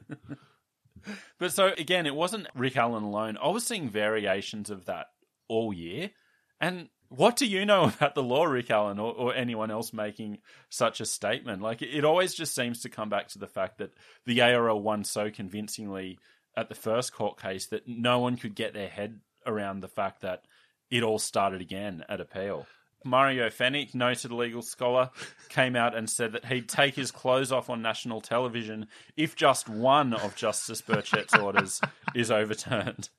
[1.39, 3.37] but so, again, it wasn't Rick Allen alone.
[3.41, 5.07] I was seeing variations of that
[5.47, 6.11] all year.
[6.59, 10.39] And what do you know about the law, Rick Allen, or, or, anyone else making
[10.69, 11.61] such a statement?
[11.61, 13.93] Like, it always just seems to come back to the fact that
[14.25, 16.19] the ARL won so convincingly
[16.55, 20.21] at the first court case that no one could get their head around the fact
[20.21, 20.43] that
[20.89, 22.65] it all started again at appeal.
[23.03, 25.11] Mario Fenech, noted legal scholar,
[25.49, 29.69] came out and said that he'd take his clothes off on national television if just
[29.69, 31.79] one of Justice Burchett's orders
[32.15, 33.09] is overturned.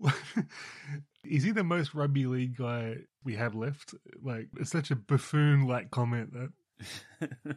[1.30, 3.94] Is he the most rugby league guy we have left?
[4.22, 7.56] Like, it's such a buffoon like comment that.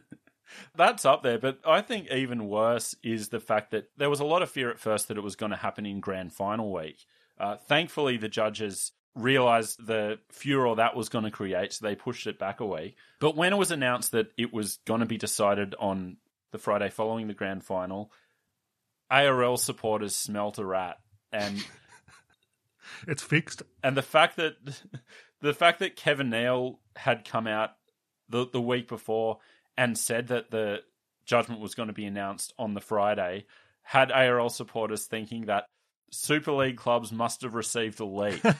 [0.76, 4.24] That's up there, but I think even worse is the fact that there was a
[4.24, 7.04] lot of fear at first that it was going to happen in grand final week.
[7.38, 12.26] Uh, thankfully, the judges realized the furor that was going to create, so they pushed
[12.26, 12.96] it back a week.
[13.20, 16.16] But when it was announced that it was going to be decided on
[16.52, 18.12] the Friday following the grand final,
[19.10, 20.98] ARL supporters smelt a rat,
[21.32, 21.64] and
[23.06, 23.62] it's fixed.
[23.82, 24.54] And the fact that
[25.40, 27.70] the fact that Kevin Neil had come out
[28.28, 29.38] the the week before
[29.76, 30.82] and said that the
[31.24, 33.46] judgment was going to be announced on the Friday
[33.82, 35.64] had ARL supporters thinking that
[36.10, 38.42] Super League clubs must have received a leak.
[38.42, 38.56] the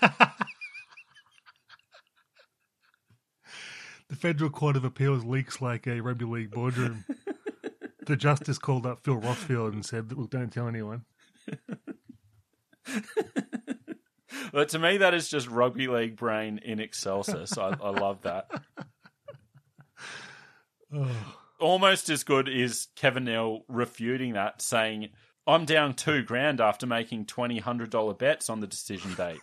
[4.10, 7.04] Federal Court of Appeals leaks like a rugby league boardroom.
[8.06, 11.04] the justice called up Phil Rothfield and said, "Look, don't tell anyone."
[14.52, 17.56] But to me, that is just rugby league brain in excelsis.
[17.56, 18.50] I, I love that.
[21.60, 25.10] Almost as good is Kevin Neil refuting that, saying,
[25.46, 29.40] I'm down two grand after making twenty hundred dollar bets on the decision date.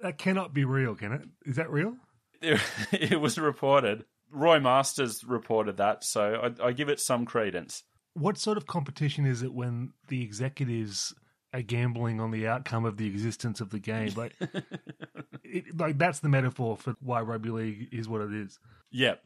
[0.00, 1.22] That cannot be real, can it?
[1.44, 1.94] Is that real?
[2.40, 2.60] It,
[2.92, 4.04] it was reported.
[4.32, 7.82] Roy Masters reported that, so I, I give it some credence.
[8.14, 11.14] What sort of competition is it when the executives
[11.52, 14.12] are gambling on the outcome of the existence of the game?
[14.16, 14.34] Like,
[15.44, 18.58] it, like that's the metaphor for why rugby league is what it is.
[18.92, 19.22] Yep,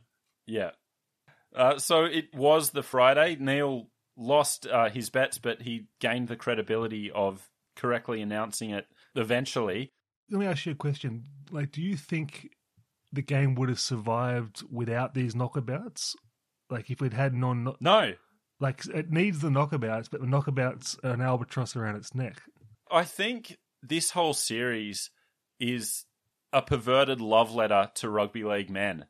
[0.46, 0.70] yeah.
[1.54, 3.36] Uh, so it was the Friday.
[3.38, 9.92] Neil lost uh, his bets, but he gained the credibility of correctly announcing it eventually.
[10.30, 11.24] Let me ask you a question.
[11.50, 12.50] Like, do you think
[13.12, 16.16] the game would have survived without these knockabouts?
[16.70, 18.14] Like, if it had non, no,
[18.60, 22.42] like it needs the knockabouts, but the knockabouts are an albatross around its neck.
[22.90, 25.10] I think this whole series
[25.58, 26.04] is
[26.52, 29.06] a perverted love letter to rugby league men.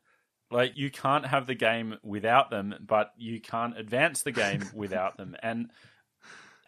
[0.51, 5.17] Like you can't have the game without them, but you can't advance the game without
[5.17, 5.35] them.
[5.41, 5.71] And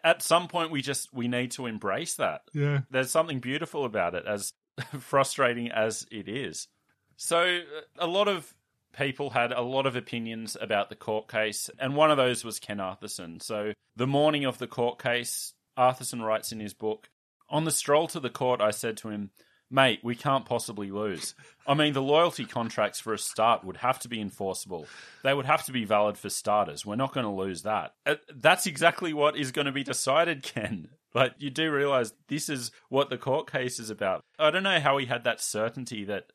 [0.04, 2.42] at some point we just we need to embrace that.
[2.54, 2.80] Yeah.
[2.90, 4.52] There's something beautiful about it as
[5.00, 6.68] frustrating as it is.
[7.16, 7.60] So
[7.98, 8.54] a lot of
[8.96, 12.58] people had a lot of opinions about the court case, and one of those was
[12.58, 13.42] Ken Arthurson.
[13.42, 17.10] So the morning of the court case, Arthurson writes in his book,
[17.48, 19.30] On the stroll to the court, I said to him,
[19.70, 21.34] Mate, we can't possibly lose.
[21.66, 24.86] I mean, the loyalty contracts for a start would have to be enforceable.
[25.22, 26.86] They would have to be valid for starters.
[26.86, 27.94] We're not going to lose that.
[28.06, 30.88] Uh, that's exactly what is going to be decided, Ken.
[31.12, 34.24] But you do realize this is what the court case is about.
[34.38, 36.32] I don't know how he had that certainty that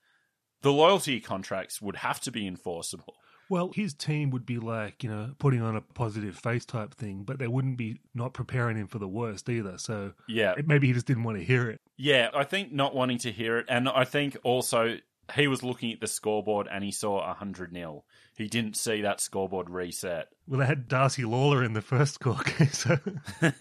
[0.63, 3.15] the loyalty contracts would have to be enforceable.
[3.49, 7.23] Well, his team would be like, you know, putting on a positive face type thing,
[7.23, 9.78] but they wouldn't be not preparing him for the worst either.
[9.78, 10.56] So, yeah.
[10.65, 11.82] Maybe he just didn't want to hear it.
[11.97, 13.65] Yeah, I think not wanting to hear it.
[13.69, 14.97] And I think also
[15.36, 18.06] he was looking at the scoreboard and he saw 100 nil.
[18.36, 20.30] He didn't see that scoreboard reset.
[20.47, 22.80] Well, they had Darcy Lawler in the first case.
[22.80, 22.97] So.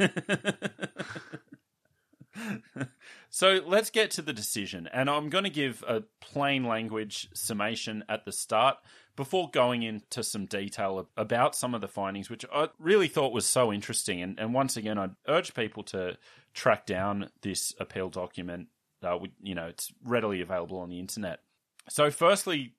[3.35, 4.87] so let's get to the decision.
[4.93, 8.77] And I'm going to give a plain language summation at the start
[9.17, 13.47] before going into some detail about some of the findings, which I really thought was
[13.47, 14.21] so interesting.
[14.21, 16.19] And, and once again, I'd urge people to
[16.53, 18.69] track down this appeal document.
[19.03, 21.41] Uh, you know, it's readily available on the internet.
[21.89, 22.75] So, firstly,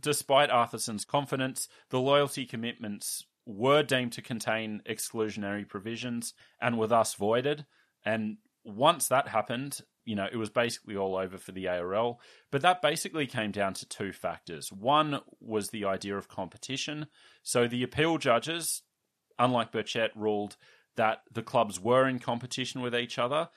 [0.00, 7.14] despite Arthurson's confidence, the loyalty commitments were deemed to contain exclusionary provisions and were thus
[7.14, 7.66] voided.
[8.04, 12.20] And once that happened, you know, it was basically all over for the ARL.
[12.50, 14.72] But that basically came down to two factors.
[14.72, 17.08] One was the idea of competition.
[17.42, 18.82] So the appeal judges,
[19.38, 20.56] unlike Burchett, ruled
[20.94, 23.50] that the clubs were in competition with each other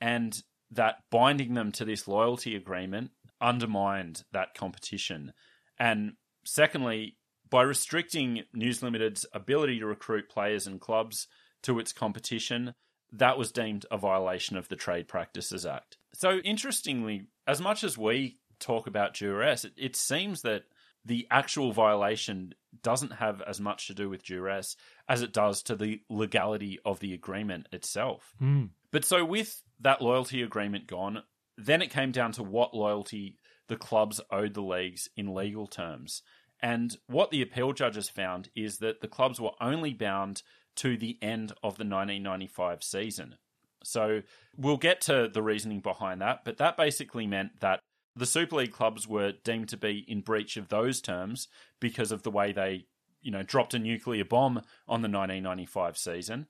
[0.00, 5.32] and that binding them to this loyalty agreement undermined that competition.
[5.78, 7.16] And secondly,
[7.48, 11.28] by restricting News Limited's ability to recruit players and clubs
[11.62, 12.74] to its competition,
[13.12, 15.98] that was deemed a violation of the Trade Practices Act.
[16.14, 20.64] So, interestingly, as much as we talk about duress, it, it seems that
[21.04, 24.76] the actual violation doesn't have as much to do with duress
[25.08, 28.34] as it does to the legality of the agreement itself.
[28.40, 28.70] Mm.
[28.90, 31.22] But so, with that loyalty agreement gone,
[31.58, 36.22] then it came down to what loyalty the clubs owed the leagues in legal terms.
[36.62, 40.42] And what the appeal judges found is that the clubs were only bound
[40.76, 43.36] to the end of the 1995 season.
[43.84, 44.22] So
[44.56, 47.80] we'll get to the reasoning behind that, but that basically meant that
[48.14, 51.48] the Super League clubs were deemed to be in breach of those terms
[51.80, 52.86] because of the way they,
[53.22, 56.46] you know, dropped a nuclear bomb on the 1995 season.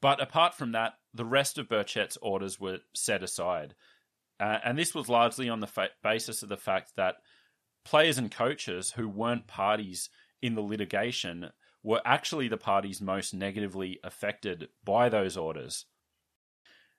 [0.00, 3.74] But apart from that, the rest of Burchett's orders were set aside.
[4.40, 7.16] Uh, and this was largely on the fa- basis of the fact that
[7.84, 10.10] players and coaches who weren't parties
[10.42, 11.50] in the litigation
[11.84, 15.84] were actually the parties most negatively affected by those orders.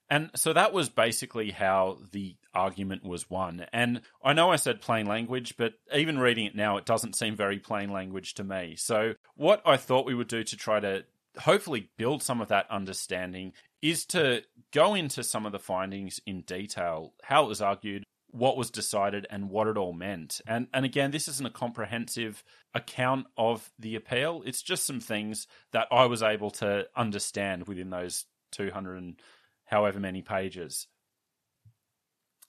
[0.10, 3.65] And so that was basically how the argument was won.
[3.74, 7.36] And I know I said plain language, but even reading it now, it doesn't seem
[7.36, 8.76] very plain language to me.
[8.78, 11.06] So, what I thought we would do to try to
[11.39, 16.41] hopefully build some of that understanding is to go into some of the findings in
[16.41, 18.04] detail, how it was argued,
[18.36, 20.41] what was decided and what it all meant.
[20.45, 22.43] And and again, this isn't a comprehensive
[22.74, 24.43] account of the appeal.
[24.45, 29.21] It's just some things that I was able to understand within those 200 and
[29.65, 30.88] however many pages.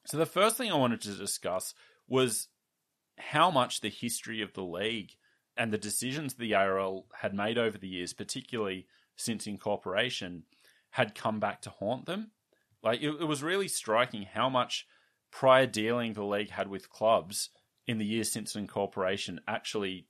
[0.06, 1.74] So the first thing I wanted to discuss
[2.08, 2.48] was
[3.18, 5.12] how much the history of the league
[5.56, 10.44] and the decisions the ARL had made over the years, particularly since incorporation,
[10.90, 12.30] had come back to haunt them.
[12.82, 14.86] Like it, it was really striking how much
[15.36, 17.50] prior dealing the league had with clubs
[17.86, 20.06] in the years since incorporation actually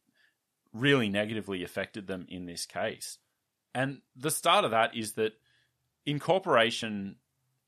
[0.72, 3.18] really negatively affected them in this case.
[3.74, 5.32] And the start of that is that
[6.06, 7.16] incorporation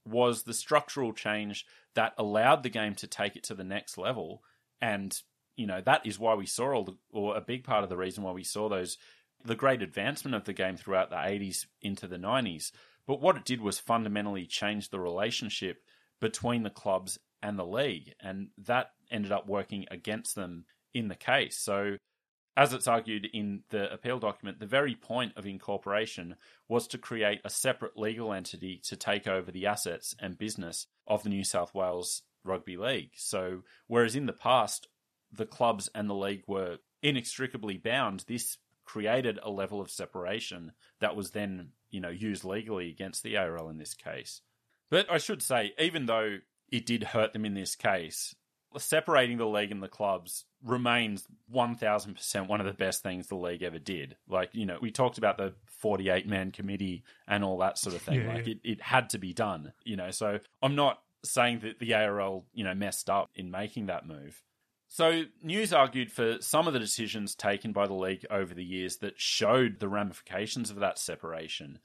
[0.07, 4.45] was the structural change that allowed the game to take it to the next level.
[4.81, 5.21] And,
[5.57, 7.97] you know, that is why we saw all the, or a big part of the
[7.97, 8.99] reason why we saw those,
[9.45, 12.71] the great advancement of the game throughout the 80s into the 90s.
[13.05, 15.83] But what it did was fundamentally change the relationship
[16.21, 18.15] between the clubs and the league.
[18.21, 21.59] And that ended up working against them in the case.
[21.59, 21.97] So
[22.59, 26.35] as it's argued in the appeal document, the very point of incorporation
[26.69, 31.23] was to create a separate legal entity to take over the assets and business of
[31.23, 33.13] the New South Wales Rugby League.
[33.15, 34.89] So, whereas in the past,
[35.33, 41.15] the clubs and the league were inextricably bound, this created a level of separation that
[41.15, 44.41] was then, you know, used legally against the ARL in this case.
[44.91, 46.39] But I should say, even though
[46.71, 48.35] it did hurt them in this case,
[48.77, 53.63] separating the league and the clubs remains 1000% one of the best things the league
[53.63, 54.17] ever did.
[54.29, 58.03] Like, you know, we talked about the 48 man committee and all that sort of
[58.03, 58.23] thing.
[58.23, 58.49] Yeah, like.
[58.49, 60.11] It, it had to be done, you know.
[60.11, 64.43] So I'm not saying that the ARL, you know, messed up in making that move.
[64.91, 68.97] So, News argued for some of the decisions taken by the league over the years
[68.99, 71.79] that showed the ramifications of that separation.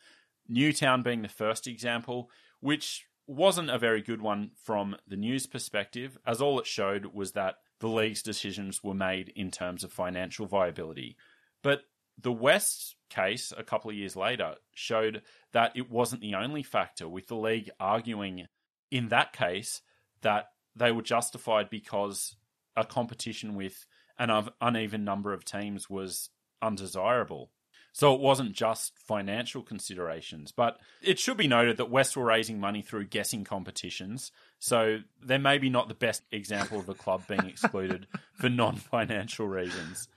[0.47, 2.29] Newtown being the first example,
[2.61, 7.31] which wasn't a very good one from the news perspective, as all it showed was
[7.33, 11.15] that the league's decisions were made in terms of financial viability.
[11.61, 11.83] But
[12.21, 17.07] the West case, a couple of years later, showed that it wasn't the only factor,
[17.07, 18.47] with the league arguing
[18.91, 19.81] in that case
[20.21, 22.35] that they were justified because
[22.75, 23.85] a competition with
[24.17, 26.29] an uneven number of teams was
[26.61, 27.51] undesirable.
[27.93, 30.51] So it wasn't just financial considerations.
[30.51, 34.31] But it should be noted that West were raising money through guessing competitions.
[34.57, 39.47] So they're maybe not the best example of a club being excluded for non financial
[39.47, 40.07] reasons.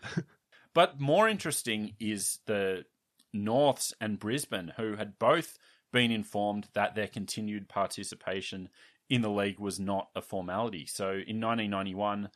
[0.73, 2.87] But more interesting is the
[3.35, 5.59] Norths and Brisbane, who had both
[5.93, 8.71] been informed that their continued participation
[9.09, 10.87] in the league was not a formality.
[10.87, 12.31] So in 1991,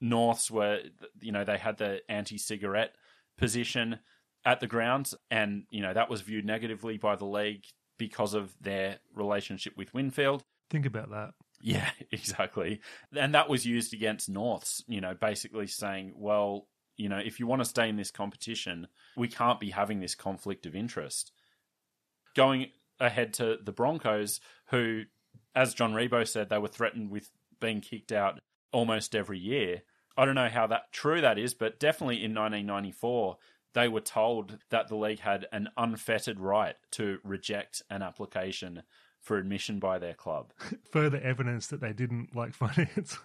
[0.00, 0.80] Norths were,
[1.20, 2.94] you know, they had the anti cigarette
[3.36, 3.98] position
[4.46, 7.64] at the grounds, and you know that was viewed negatively by the league
[7.98, 10.44] because of their relationship with Winfield.
[10.70, 11.30] Think about that.
[11.60, 12.80] Yeah, exactly.
[13.14, 17.46] And that was used against Norths, you know, basically saying, well, you know, if you
[17.46, 21.32] want to stay in this competition, we can't be having this conflict of interest.
[22.34, 22.68] Going
[23.00, 25.02] ahead to the Broncos, who,
[25.54, 27.30] as John Ribot said, they were threatened with
[27.60, 28.40] being kicked out
[28.72, 29.82] almost every year.
[30.16, 33.36] I don't know how that true that is, but definitely in 1994,
[33.76, 38.82] they were told that the league had an unfettered right to reject an application
[39.20, 40.50] for admission by their club.
[40.92, 43.18] Further evidence that they didn't like finance.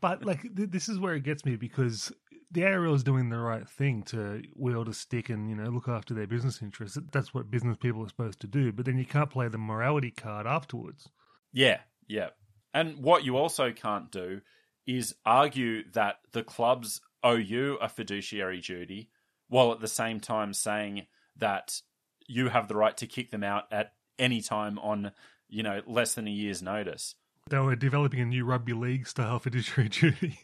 [0.00, 2.12] but like th- this is where it gets me because
[2.52, 5.88] the ARL is doing the right thing to wield a stick and you know look
[5.88, 6.96] after their business interests.
[7.10, 8.70] That's what business people are supposed to do.
[8.70, 11.08] But then you can't play the morality card afterwards.
[11.52, 12.28] Yeah, yeah.
[12.72, 14.40] And what you also can't do
[14.86, 19.10] is argue that the clubs owe you a fiduciary duty
[19.48, 21.80] while at the same time saying that
[22.26, 25.12] you have the right to kick them out at any time on,
[25.48, 27.14] you know, less than a year's notice.
[27.50, 30.40] They were developing a new rugby league style fiduciary duty.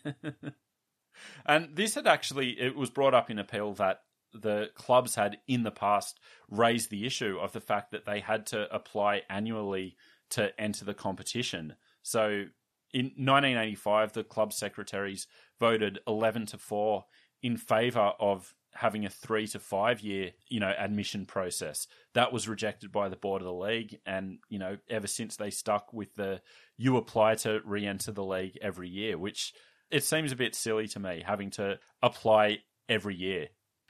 [1.46, 4.00] and this had actually it was brought up in appeal that
[4.32, 6.18] the clubs had in the past
[6.50, 9.96] raised the issue of the fact that they had to apply annually
[10.30, 11.74] to enter the competition.
[12.02, 12.46] So
[12.92, 15.26] in 1985, the club secretaries
[15.58, 17.04] voted 11 to 4
[17.42, 21.86] in favour of having a three to five year, you know, admission process.
[22.14, 25.50] That was rejected by the board of the league, and you know, ever since they
[25.50, 26.40] stuck with the
[26.76, 29.52] you apply to re-enter the league every year, which
[29.90, 33.48] it seems a bit silly to me having to apply every year.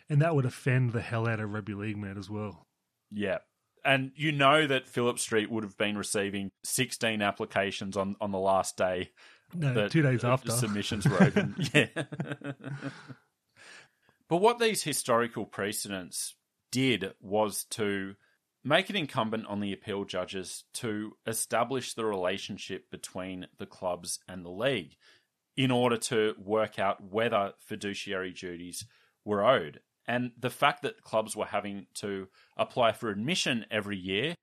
[0.09, 2.67] And that would offend the hell out of rugby league, man, as well.
[3.11, 3.39] Yeah.
[3.85, 8.39] And you know that Phillip Street would have been receiving 16 applications on, on the
[8.39, 9.11] last day.
[9.55, 10.51] No, two days after.
[10.51, 11.57] Submissions were open.
[11.75, 11.87] yeah.
[14.29, 16.35] but what these historical precedents
[16.71, 18.15] did was to
[18.65, 24.45] make it incumbent on the appeal judges to establish the relationship between the clubs and
[24.45, 24.97] the league
[25.57, 28.85] in order to work out whether fiduciary duties
[29.25, 29.81] were owed.
[30.07, 34.35] And the fact that clubs were having to apply for admission every year,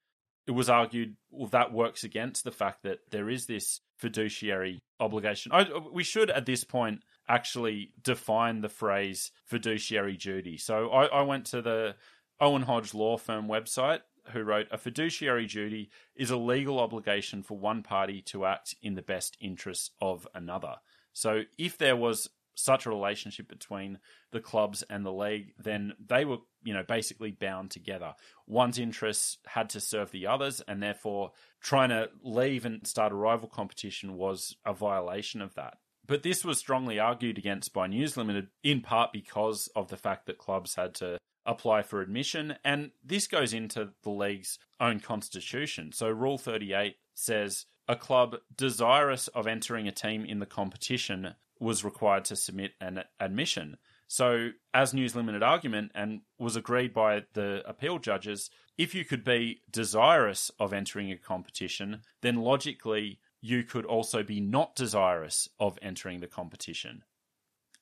[0.47, 5.51] it was argued, well, that works against the fact that there is this fiduciary obligation.
[5.51, 10.57] I, we should, at this point, actually define the phrase fiduciary duty.
[10.57, 11.95] So I, I went to the
[12.39, 13.99] Owen Hodge Law Firm website
[14.31, 18.95] who wrote a fiduciary duty is a legal obligation for one party to act in
[18.95, 20.75] the best interests of another.
[21.13, 22.29] So if there was
[22.59, 23.99] such a relationship between
[24.31, 28.13] the clubs and the league, then they were, you know, basically bound together.
[28.47, 31.31] One's interests had to serve the others, and therefore
[31.61, 35.77] trying to leave and start a rival competition was a violation of that.
[36.05, 40.25] But this was strongly argued against by News Limited, in part because of the fact
[40.25, 42.55] that clubs had to apply for admission.
[42.63, 45.91] And this goes into the league's own constitution.
[45.91, 51.83] So, Rule 38 says a club desirous of entering a team in the competition was
[51.83, 53.77] required to submit an admission.
[54.07, 59.23] So, as News Limited argument and was agreed by the appeal judges, if you could
[59.23, 65.77] be desirous of entering a competition, then logically you could also be not desirous of
[65.81, 67.03] entering the competition.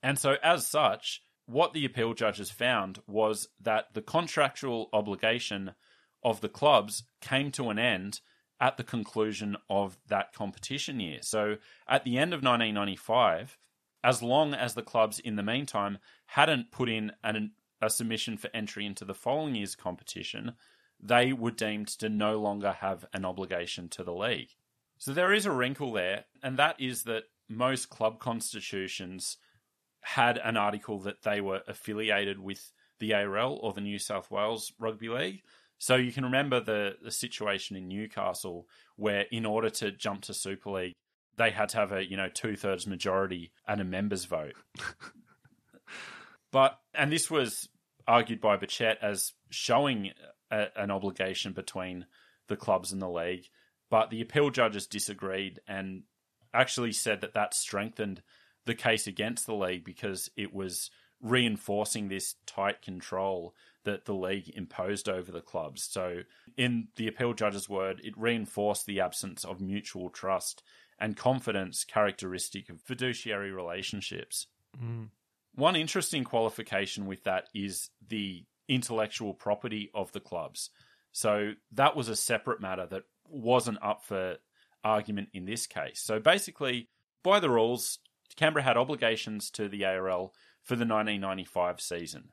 [0.04, 5.76] And so, as such, what the appeal judges found was that the contractual obligation
[6.24, 8.20] of the clubs came to an end
[8.60, 11.20] at the conclusion of that competition year.
[11.22, 11.58] So,
[11.88, 13.58] at the end of 1995,
[14.04, 18.50] as long as the clubs in the meantime hadn't put in an, a submission for
[18.54, 20.54] entry into the following year's competition,
[21.00, 24.50] they were deemed to no longer have an obligation to the league.
[24.98, 29.38] So there is a wrinkle there, and that is that most club constitutions
[30.02, 34.74] had an article that they were affiliated with the ARL or the New South Wales
[34.80, 35.44] Rugby League.
[35.78, 40.34] So you can remember the, the situation in Newcastle where, in order to jump to
[40.34, 40.94] Super League,
[41.38, 44.56] they had to have a you know two thirds majority and a members vote.
[46.52, 47.70] but and this was
[48.08, 50.12] argued by Burchett as showing
[50.52, 52.06] a, an obligation between
[52.48, 53.46] the clubs and the league,
[53.90, 56.04] but the appeal judges disagreed and
[56.54, 58.22] actually said that that strengthened
[58.66, 60.90] the case against the league because it was
[61.22, 65.84] reinforcing this tight control that the league imposed over the clubs.
[65.84, 66.22] So,
[66.58, 70.64] in the appeal judge's word, it reinforced the absence of mutual trust
[71.00, 74.48] and confidence characteristic of fiduciary relationships.
[74.82, 75.10] Mm.
[75.56, 80.70] One interesting qualification with that is the intellectual property of the clubs.
[81.12, 84.38] So that was a separate matter that wasn't up for
[84.84, 86.02] argument in this case.
[86.02, 86.90] So basically,
[87.24, 88.00] by the rules,
[88.36, 90.34] Canberra had obligations to the ARL
[90.64, 92.30] for the 1995 season.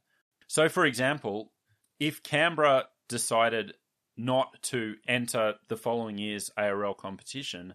[0.46, 1.52] So, for example,
[1.98, 3.74] if Canberra decided
[4.16, 7.74] not to enter the following year's ARL competition,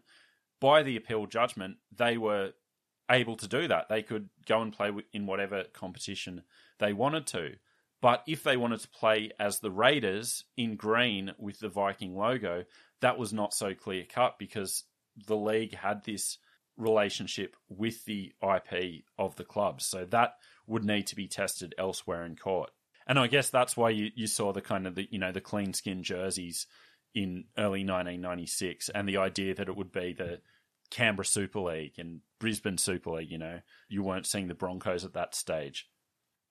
[0.60, 2.54] by the appeal judgment, they were
[3.10, 3.90] able to do that.
[3.90, 6.44] They could go and play in whatever competition
[6.80, 7.56] they wanted to.
[8.02, 12.64] But if they wanted to play as the Raiders in green with the Viking logo,
[13.02, 14.84] that was not so clear cut because
[15.28, 16.38] the league had this
[16.78, 19.86] relationship with the IP of the clubs.
[19.86, 20.36] So that
[20.66, 22.72] would need to be tested elsewhere in court.
[23.06, 25.42] And I guess that's why you, you saw the kind of the you know the
[25.42, 26.68] clean skin jerseys
[27.14, 30.40] in early 1996 and the idea that it would be the
[30.90, 35.14] Canberra Super League and Brisbane Super League, you know, you weren't seeing the Broncos at
[35.14, 35.88] that stage.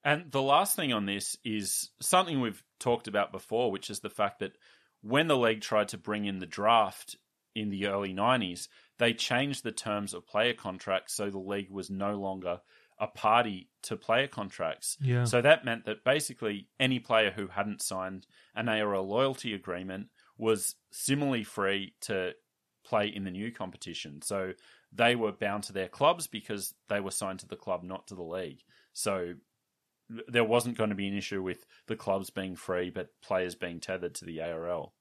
[0.04, 4.10] And the last thing on this is something we've talked about before, which is the
[4.10, 4.56] fact that
[5.02, 7.16] when the league tried to bring in the draft
[7.54, 11.90] in the early 90s, they changed the terms of player contracts so the league was
[11.90, 12.60] no longer
[13.00, 14.96] a party to player contracts.
[15.00, 15.24] Yeah.
[15.24, 20.08] So that meant that basically any player who hadn't signed an ARL loyalty agreement
[20.38, 22.32] was similarly free to
[22.84, 24.22] play in the new competition.
[24.22, 24.52] So
[24.92, 28.14] they were bound to their clubs because they were signed to the club, not to
[28.14, 28.62] the league.
[28.92, 29.34] So
[30.28, 33.80] there wasn't going to be an issue with the clubs being free, but players being
[33.80, 34.94] tethered to the ARL.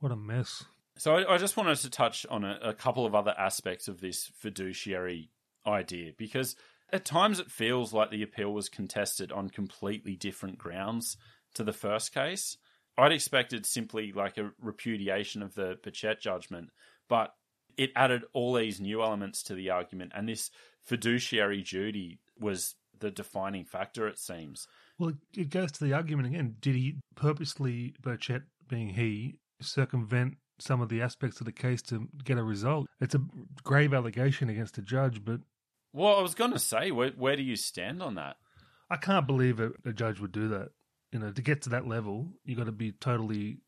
[0.00, 0.64] What a mess.
[0.96, 4.00] So I, I just wanted to touch on a, a couple of other aspects of
[4.00, 5.30] this fiduciary
[5.66, 6.56] idea because
[6.92, 11.16] At times, it feels like the appeal was contested on completely different grounds
[11.54, 12.58] to the first case.
[12.98, 16.70] I'd expected simply like a repudiation of the Burchett judgment,
[17.08, 17.34] but
[17.76, 20.50] it added all these new elements to the argument, and this
[20.82, 24.66] fiduciary duty was the defining factor, it seems.
[24.98, 26.56] Well, it goes to the argument again.
[26.60, 32.08] Did he purposely, Burchett being he, circumvent some of the aspects of the case to
[32.24, 32.86] get a result?
[33.00, 33.22] It's a
[33.64, 35.40] grave allegation against a judge, but.
[35.92, 38.36] Well, I was going to say, where, where do you stand on that?
[38.90, 40.68] I can't believe a, a judge would do that.
[41.12, 43.58] You know, to get to that level, you got to be totally,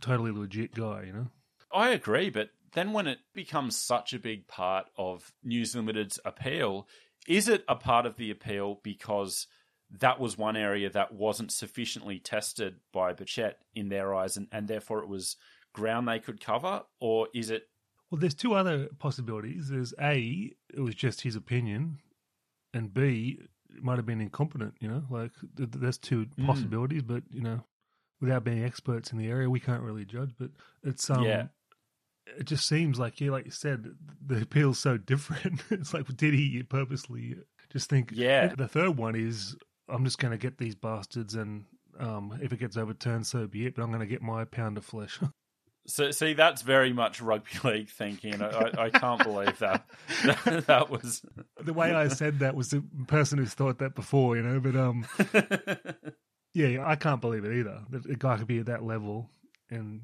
[0.00, 1.04] totally legit guy.
[1.06, 1.26] You know.
[1.72, 6.86] I agree, but then when it becomes such a big part of News Limited's appeal,
[7.26, 9.46] is it a part of the appeal because
[9.90, 14.68] that was one area that wasn't sufficiently tested by Burchett in their eyes, and, and
[14.68, 15.36] therefore it was
[15.72, 17.68] ground they could cover, or is it?
[18.10, 19.68] Well, there's two other possibilities.
[19.68, 21.98] There's A, it was just his opinion,
[22.72, 23.40] and B,
[23.80, 24.74] might have been incompetent.
[24.80, 26.46] You know, like th- there's two Mm.
[26.46, 27.64] possibilities, but you know,
[28.20, 30.30] without being experts in the area, we can't really judge.
[30.38, 30.50] But
[30.82, 31.48] it's um, Yeah.
[32.38, 33.86] it just seems like yeah, like you said,
[34.24, 35.62] the appeal's so different.
[35.70, 37.36] it's like did he purposely
[37.70, 38.10] just think?
[38.14, 38.54] Yeah.
[38.54, 39.56] The third one is
[39.88, 41.64] I'm just going to get these bastards, and
[41.98, 43.74] um, if it gets overturned, so be it.
[43.76, 45.20] But I'm going to get my pound of flesh.
[45.86, 48.42] So, see, that's very much rugby league thinking.
[48.42, 49.86] I, I, I can't believe that.
[50.66, 51.22] that was.
[51.62, 54.60] the way I said that was the person who's thought that before, you know.
[54.60, 55.06] But um,
[56.54, 57.82] yeah, I can't believe it either.
[57.90, 59.30] That a guy could be at that level,
[59.70, 60.02] and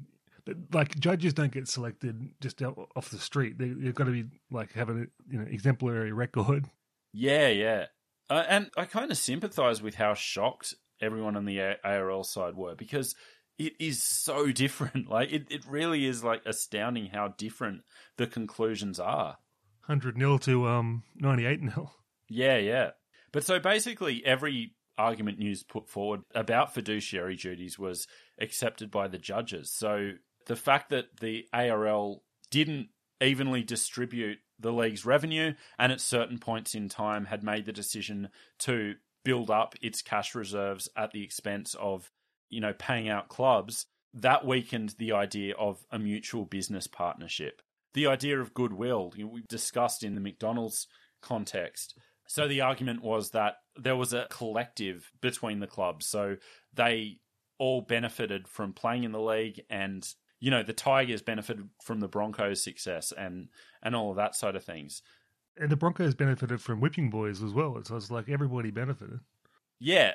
[0.71, 3.57] like judges don't get selected just off the street.
[3.57, 6.65] They, they've got to be like having a you know exemplary record.
[7.11, 7.85] Yeah, yeah.
[8.29, 12.75] Uh, and I kind of sympathise with how shocked everyone on the ARL side were
[12.75, 13.15] because
[13.57, 15.09] it is so different.
[15.09, 17.81] Like, it, it really is like astounding how different
[18.17, 19.37] the conclusions are.
[19.81, 21.93] Hundred nil to um ninety eight nil.
[22.29, 22.91] Yeah, yeah.
[23.31, 28.07] But so basically, every argument news put forward about fiduciary duties was
[28.39, 29.71] accepted by the judges.
[29.71, 30.13] So
[30.47, 32.89] the fact that the ARL didn't
[33.21, 38.29] evenly distribute the league's revenue and at certain points in time had made the decision
[38.59, 42.11] to build up its cash reserves at the expense of,
[42.53, 47.61] you know, paying out clubs, that weakened the idea of a mutual business partnership.
[47.93, 50.87] The idea of goodwill, you know, we discussed in the McDonald's
[51.21, 51.97] context.
[52.27, 56.05] So the argument was that there was a collective between the clubs.
[56.05, 56.37] So
[56.73, 57.19] they
[57.57, 60.07] all benefited from playing in the league and
[60.39, 63.47] you know the Tigers benefited from the Broncos success and
[63.81, 65.01] and all of that side of things.
[65.57, 67.79] And the Broncos benefited from whipping boys as well.
[67.83, 69.19] So it's like everybody benefited.
[69.79, 70.13] Yeah.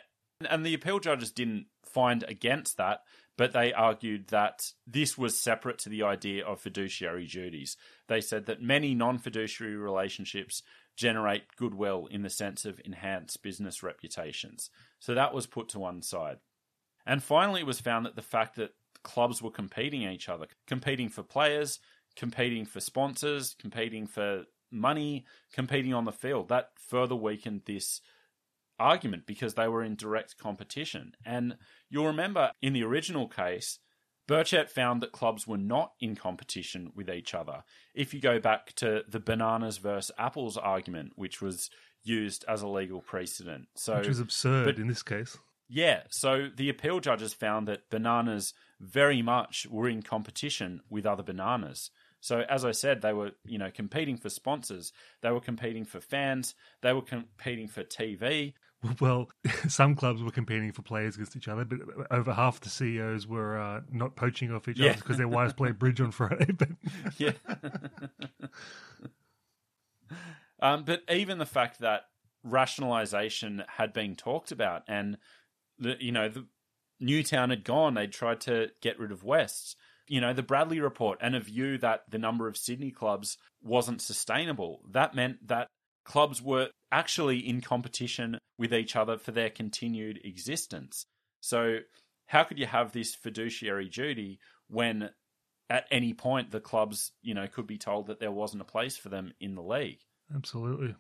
[0.49, 3.03] And the appeal judges didn't find against that,
[3.37, 7.77] but they argued that this was separate to the idea of fiduciary duties.
[8.07, 10.63] They said that many non fiduciary relationships
[10.97, 14.71] generate goodwill in the sense of enhanced business reputations.
[15.01, 16.39] So that was put to one side.
[17.07, 21.09] And finally, it was found that the fact that clubs were competing each other, competing
[21.09, 21.79] for players,
[22.17, 28.01] competing for sponsors, competing for money, competing on the field, that further weakened this
[28.79, 31.13] argument because they were in direct competition.
[31.25, 31.57] And
[31.91, 33.79] you'll remember in the original case,
[34.29, 37.65] Burchett found that clubs were not in competition with each other.
[37.95, 41.71] If you go back to the bananas versus apples argument, which was
[42.05, 43.69] used as a legal precedent.
[43.75, 45.37] So which is absurd but- in this case.
[45.69, 51.23] yeah, so the appeal judges found that bananas very much were in competition with other
[51.23, 51.91] bananas.
[52.21, 56.01] So as I said, they were, you know, competing for sponsors, they were competing for
[56.01, 58.55] fans, they were competing for TV.
[59.01, 59.29] Well,
[59.69, 61.79] some clubs were competing for players against each other, but
[62.13, 64.91] over half the CEOs were uh, not poaching off each Yeah.
[64.91, 66.53] other because their wives played bridge on Friday.
[66.53, 66.69] But
[67.17, 67.33] Yeah.
[70.61, 72.03] um, but even the fact that
[72.45, 75.19] rationalization had been talked about and
[75.79, 76.47] the you know the
[77.01, 79.77] Newtown had gone, they'd tried to get rid of West.
[80.09, 84.01] You know, the Bradley report and a view that the number of Sydney clubs wasn't
[84.01, 84.81] sustainable.
[84.91, 85.69] That meant that
[86.09, 91.05] clubs were actually in competition with each other for their continued existence.
[91.41, 91.81] So,
[92.27, 95.11] how could you have this fiduciary duty when
[95.71, 98.97] at any point the clubs, you know, could be told that there wasn't a place
[98.97, 100.01] for them in the league?
[100.35, 100.95] absolutely,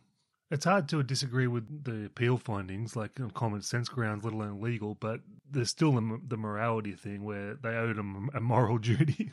[0.50, 4.60] it's hard to disagree with the appeal findings, like on common sense grounds, let alone
[4.60, 4.94] legal.
[4.94, 9.32] But there's still the, the morality thing where they owed them a moral duty.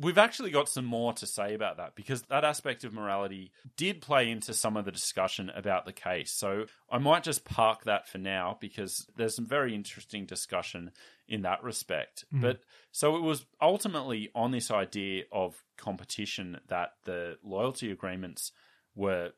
[0.00, 4.00] We've actually got some more to say about that because that aspect of morality did
[4.00, 6.32] play into some of the discussion about the case.
[6.32, 10.92] So I might just park that for now because there's some very interesting discussion
[11.28, 12.24] in that respect.
[12.32, 12.40] Mhm.
[12.40, 12.60] But
[12.92, 18.52] so it was ultimately on this idea of competition that the loyalty agreements
[18.94, 19.32] were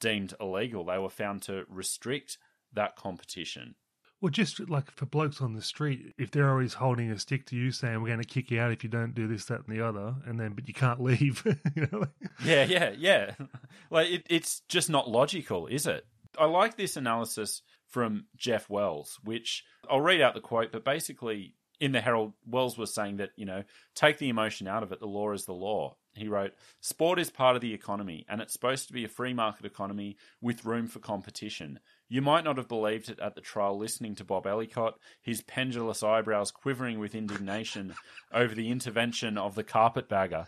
[0.00, 0.84] deemed illegal.
[0.84, 2.38] They were found to restrict
[2.72, 3.76] that competition.
[4.20, 7.56] Well, just like for blokes on the street, if they're always holding a stick to
[7.56, 9.76] you saying, we're going to kick you out if you don't do this, that, and
[9.76, 11.44] the other, and then, but you can't leave.
[11.74, 12.06] you know?
[12.44, 13.34] Yeah, yeah, yeah.
[13.90, 16.06] Like, it, it's just not logical, is it?
[16.38, 21.54] I like this analysis from Jeff Wells, which I'll read out the quote, but basically
[21.78, 23.62] in the Herald, Wells was saying that, you know,
[23.94, 25.00] take the emotion out of it.
[25.00, 25.96] The law is the law.
[26.14, 29.34] He wrote, Sport is part of the economy, and it's supposed to be a free
[29.34, 31.78] market economy with room for competition.
[32.08, 36.02] You might not have believed it at the trial listening to Bob Ellicott, his pendulous
[36.02, 37.94] eyebrows quivering with indignation
[38.32, 40.46] over the intervention of the carpetbagger.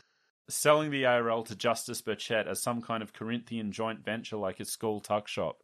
[0.48, 4.64] Selling the ARL to Justice Burchett as some kind of Corinthian joint venture like a
[4.64, 5.58] school tuck shop.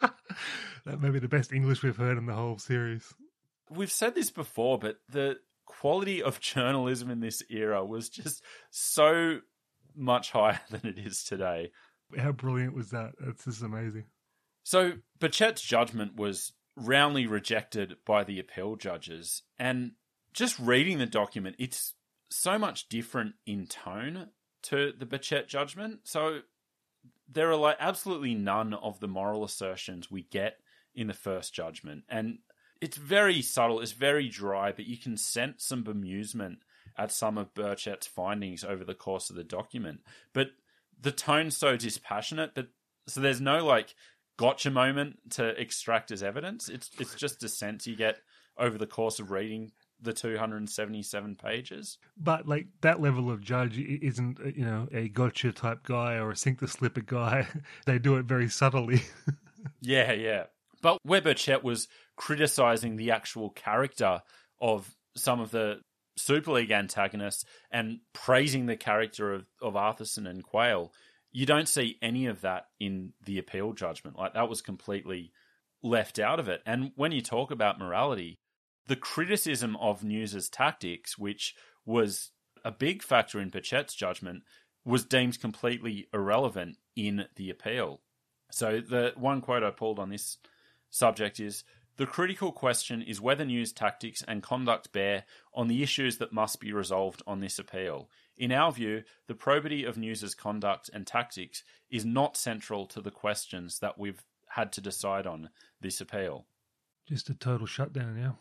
[0.00, 3.14] that may be the best English we've heard in the whole series.
[3.70, 9.40] We've said this before, but the quality of journalism in this era was just so
[9.94, 11.70] much higher than it is today.
[12.18, 13.12] How brilliant was that?
[13.18, 14.04] That's just amazing.
[14.62, 19.42] So, Burchett's judgment was roundly rejected by the appeal judges.
[19.58, 19.92] And
[20.32, 21.94] just reading the document, it's
[22.30, 24.28] so much different in tone
[24.64, 26.00] to the Burchett judgment.
[26.04, 26.40] So,
[27.28, 30.58] there are like absolutely none of the moral assertions we get
[30.94, 32.04] in the first judgment.
[32.08, 32.38] And
[32.80, 36.58] it's very subtle, it's very dry, but you can sense some bemusement
[36.96, 40.00] at some of Burchett's findings over the course of the document.
[40.32, 40.48] But
[41.00, 42.68] the tone's so dispassionate, but
[43.06, 43.94] so there's no like
[44.36, 46.68] gotcha moment to extract as evidence.
[46.68, 48.18] It's it's just a sense you get
[48.58, 51.98] over the course of reading the 277 pages.
[52.16, 56.30] But like that level of judge isn't uh, you know a gotcha type guy or
[56.30, 57.46] a sink the slipper guy.
[57.86, 59.02] they do it very subtly.
[59.80, 60.44] yeah, yeah.
[60.82, 64.22] But where Burchett was criticizing the actual character
[64.60, 65.80] of some of the
[66.16, 70.92] Super League antagonists and praising the character of, of Arthurson and Quayle,
[71.32, 74.16] you don't see any of that in the appeal judgment.
[74.16, 75.32] Like that was completely
[75.82, 76.62] left out of it.
[76.64, 78.38] And when you talk about morality,
[78.86, 81.54] the criticism of News's tactics, which
[81.84, 82.30] was
[82.64, 84.42] a big factor in Burchett's judgment,
[84.84, 88.00] was deemed completely irrelevant in the appeal.
[88.50, 90.38] So the one quote I pulled on this
[90.90, 91.64] subject is
[91.96, 95.24] the critical question is whether news tactics and conduct bear
[95.54, 98.10] on the issues that must be resolved on this appeal.
[98.36, 103.10] In our view, the probity of News's conduct and tactics is not central to the
[103.10, 106.46] questions that we've had to decide on this appeal.
[107.08, 108.32] Just a total shutdown, yeah.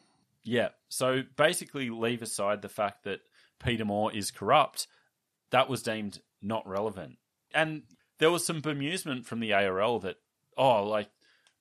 [0.43, 0.69] Yeah.
[0.89, 3.21] So basically, leave aside the fact that
[3.63, 4.87] Peter Moore is corrupt.
[5.51, 7.17] That was deemed not relevant.
[7.53, 7.83] And
[8.19, 10.17] there was some bemusement from the ARL that,
[10.57, 11.09] oh, like,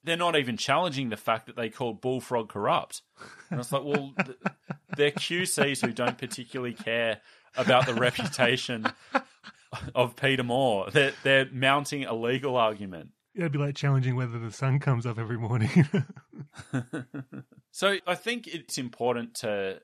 [0.05, 3.03] they're not even challenging the fact that they called Bullfrog corrupt.
[3.51, 4.15] And it's like, well,
[4.97, 7.21] they're QCs who don't particularly care
[7.57, 8.87] about the reputation
[9.95, 10.91] of Peter Moore.
[10.91, 13.11] They're, they're mounting a legal argument.
[13.35, 15.89] It'd be like challenging whether the sun comes up every morning.
[17.73, 19.81] so I think it's important to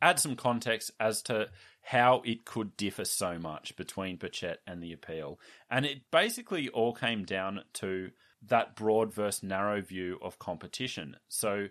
[0.00, 1.48] add some context as to
[1.82, 5.38] how it could differ so much between Burchett and the appeal.
[5.70, 8.10] And it basically all came down to
[8.48, 11.16] that broad versus narrow view of competition.
[11.28, 11.68] So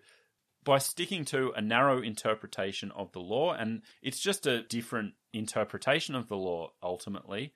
[0.63, 6.15] by sticking to a narrow interpretation of the law, and it's just a different interpretation
[6.15, 7.53] of the law ultimately,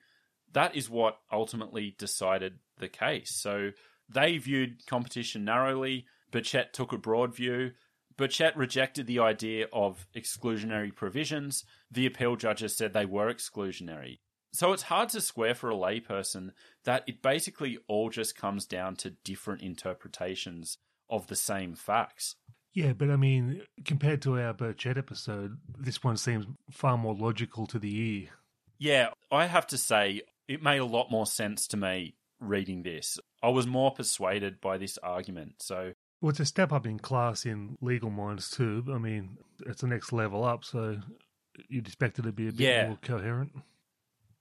[0.52, 3.30] that is what ultimately decided the case.
[3.34, 3.70] So
[4.08, 6.06] they viewed competition narrowly.
[6.32, 7.72] Burchett took a broad view.
[8.16, 11.64] Burchett rejected the idea of exclusionary provisions.
[11.90, 14.18] The appeal judges said they were exclusionary.
[14.52, 16.52] So it's hard to square for a layperson
[16.84, 20.78] that it basically all just comes down to different interpretations
[21.10, 22.36] of the same facts.
[22.72, 27.66] Yeah, but I mean, compared to our Burchett episode, this one seems far more logical
[27.68, 28.28] to the ear.
[28.78, 33.18] Yeah, I have to say, it made a lot more sense to me reading this.
[33.42, 35.56] I was more persuaded by this argument.
[35.60, 38.84] So, well, it's a step up in class in legal minds too.
[38.92, 40.98] I mean, it's the next level up, so
[41.68, 42.86] you'd expect it to be a bit yeah.
[42.86, 43.52] more coherent.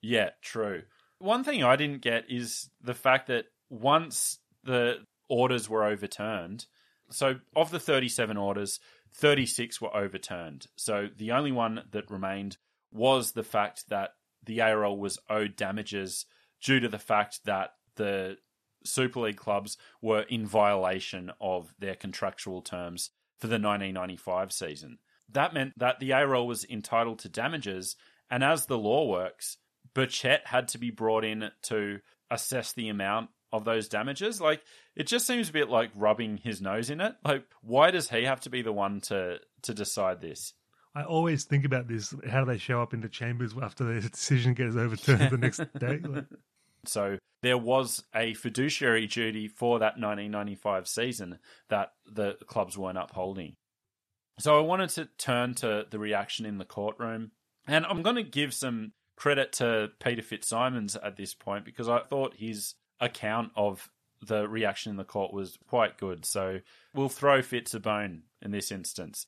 [0.02, 0.84] Yeah, true.
[1.20, 4.98] One thing I didn't get is the fact that once the
[5.30, 6.66] orders were overturned,
[7.10, 8.80] so of the 37 orders,
[9.16, 10.68] 36 were overturned.
[10.76, 12.58] So the only one that remained
[12.92, 14.12] was the fact that
[14.46, 16.26] the ARL was owed damages
[16.62, 18.38] due to the fact that the
[18.84, 25.00] Super League clubs were in violation of their contractual terms for the 1995 season.
[25.30, 27.96] That meant that the ARL was entitled to damages,
[28.30, 29.58] and as the law works,
[29.98, 34.40] Burchett had to be brought in to assess the amount of those damages.
[34.40, 34.62] Like
[34.96, 37.16] it just seems a bit like rubbing his nose in it.
[37.26, 40.54] Like why does he have to be the one to to decide this?
[40.94, 42.14] I always think about this.
[42.30, 45.62] How do they show up in the chambers after the decision gets overturned the next
[45.80, 46.00] day?
[46.04, 46.26] Like...
[46.86, 51.40] So there was a fiduciary duty for that 1995 season
[51.70, 53.56] that the clubs weren't upholding.
[54.40, 57.32] So I wanted to turn to the reaction in the courtroom.
[57.68, 62.00] And I'm going to give some credit to Peter Fitzsimons at this point because I
[62.00, 63.92] thought his account of
[64.26, 66.24] the reaction in the court was quite good.
[66.24, 66.62] So
[66.94, 69.28] we'll throw Fitz a bone in this instance.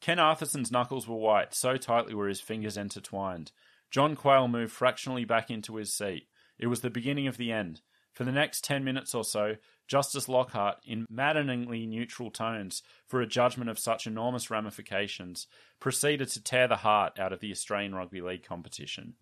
[0.00, 3.52] Ken Arthurson's knuckles were white, so tightly were his fingers intertwined.
[3.90, 6.26] John Quayle moved fractionally back into his seat.
[6.58, 7.80] It was the beginning of the end.
[8.12, 9.56] For the next ten minutes or so,
[9.88, 15.46] Justice Lockhart, in maddeningly neutral tones for a judgment of such enormous ramifications,
[15.80, 19.14] proceeded to tear the heart out of the Australian Rugby League competition.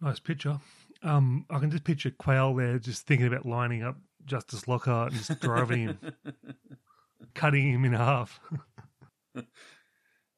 [0.00, 0.60] Nice picture.
[1.02, 5.22] Um, I can just picture Quayle there, just thinking about lining up Justice Lockhart and
[5.22, 5.98] just driving him,
[7.34, 8.40] cutting him in half.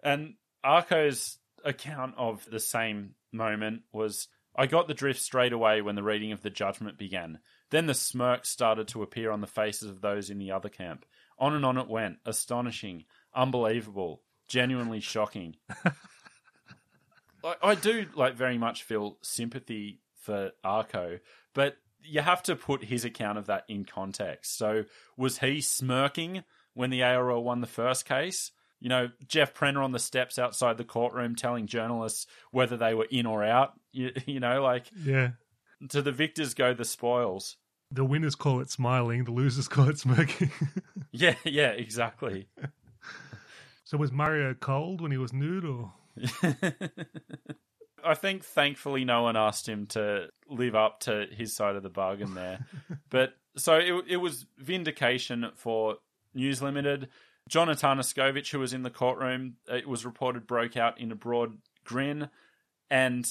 [0.03, 0.35] and
[0.65, 6.03] Arko's account of the same moment was I got the drift straight away when the
[6.03, 7.39] reading of the judgment began.
[7.71, 11.05] Then the smirk started to appear on the faces of those in the other camp.
[11.39, 13.05] On and on it went, astonishing,
[13.35, 15.57] unbelievable, genuinely shocking.
[17.45, 21.21] I, I do like very much feel sympathy for Arko,
[21.55, 24.57] but you have to put his account of that in context.
[24.57, 24.85] So
[25.17, 26.45] was he smirking
[26.75, 28.53] when the ARL won the first case?
[28.81, 33.09] You know, Jeff Prenner on the steps outside the courtroom telling journalists whether they were
[33.11, 33.73] in or out.
[33.93, 35.31] You, you know, like yeah,
[35.89, 37.57] to the victors go the spoils.
[37.91, 40.51] The winners call it smiling, the losers call it smirking.
[41.13, 42.49] yeah, yeah, exactly.
[43.85, 45.93] so was Mario cold when he was nude, or?
[48.07, 51.91] I think thankfully no one asked him to live up to his side of the
[51.91, 52.65] bargain there.
[53.11, 55.97] but so it, it was vindication for
[56.35, 57.09] News Limited.
[57.49, 61.59] John Atanaskovic, who was in the courtroom, it was reported broke out in a broad
[61.85, 62.29] grin.
[62.91, 63.29] And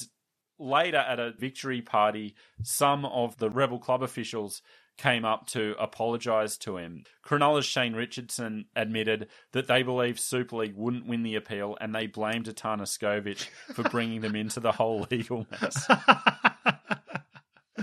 [0.58, 4.62] later at a victory party, some of the rebel club officials
[4.96, 7.04] came up to apologise to him.
[7.24, 12.06] Cronulla's Shane Richardson admitted that they believed Super League wouldn't win the appeal and they
[12.06, 15.86] blamed Atanaskovic for bringing them into the whole legal mess.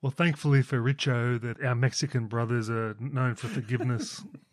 [0.00, 4.22] well, thankfully for Richo, that our Mexican brothers are known for forgiveness.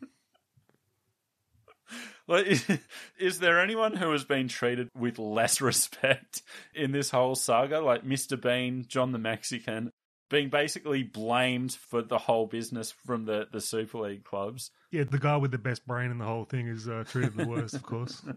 [2.28, 2.66] Like, is,
[3.20, 6.42] is, there anyone who has been treated with less respect
[6.74, 7.80] in this whole saga?
[7.80, 8.42] Like Mr.
[8.42, 9.92] Bean, John the Mexican,
[10.30, 14.72] being basically blamed for the whole business from the, the Super League clubs.
[14.92, 17.48] Yeah, the guy with the best brain in the whole thing is uh, treated the
[17.48, 18.24] worst, of course.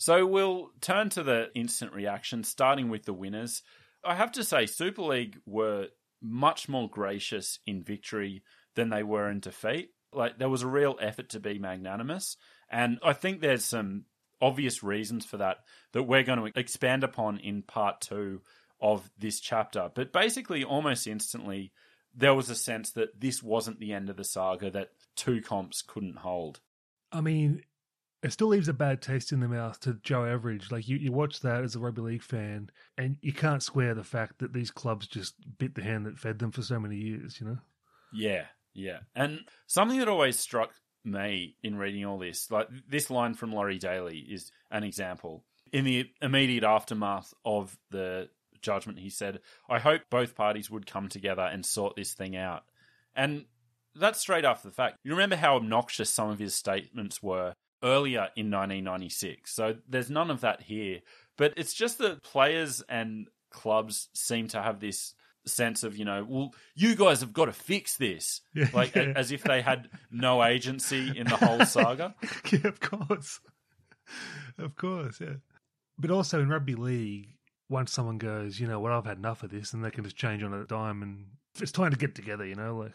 [0.00, 3.62] So we'll turn to the instant reaction, starting with the winners.
[4.02, 5.88] I have to say, Super League were
[6.22, 8.42] much more gracious in victory
[8.76, 9.90] than they were in defeat.
[10.12, 12.36] Like there was a real effort to be magnanimous,
[12.70, 14.04] and I think there's some
[14.42, 15.58] obvious reasons for that
[15.92, 18.40] that we're going to expand upon in part two
[18.80, 19.90] of this chapter.
[19.94, 21.72] But basically, almost instantly,
[22.14, 25.82] there was a sense that this wasn't the end of the saga, that two comps
[25.82, 26.60] couldn't hold.
[27.12, 27.62] I mean,
[28.22, 30.70] it still leaves a bad taste in the mouth to Joe Average.
[30.70, 34.04] Like you, you watch that as a rugby league fan, and you can't square the
[34.04, 37.40] fact that these clubs just bit the hand that fed them for so many years.
[37.40, 37.58] You know?
[38.12, 38.44] Yeah,
[38.74, 39.00] yeah.
[39.14, 40.72] And something that always struck
[41.04, 45.44] me in reading all this, like this line from Laurie Daley is an example.
[45.72, 48.28] In the immediate aftermath of the
[48.60, 52.64] judgment, he said, "I hope both parties would come together and sort this thing out."
[53.14, 53.46] And
[53.94, 54.98] that's straight after the fact.
[55.02, 59.54] You remember how obnoxious some of his statements were earlier in 1996.
[59.54, 61.00] So there's none of that here.
[61.36, 65.14] But it's just that players and clubs seem to have this
[65.46, 68.40] sense of, you know, well, you guys have got to fix this.
[68.54, 69.12] Yeah, like yeah.
[69.16, 72.14] as if they had no agency in the whole saga.
[72.52, 73.40] yeah, of course.
[74.58, 75.34] of course, yeah.
[75.98, 77.28] But also in rugby league,
[77.68, 80.16] once someone goes, you know what, I've had enough of this, and they can just
[80.16, 81.26] change on a dime and
[81.60, 82.92] it's time to get together, you know, like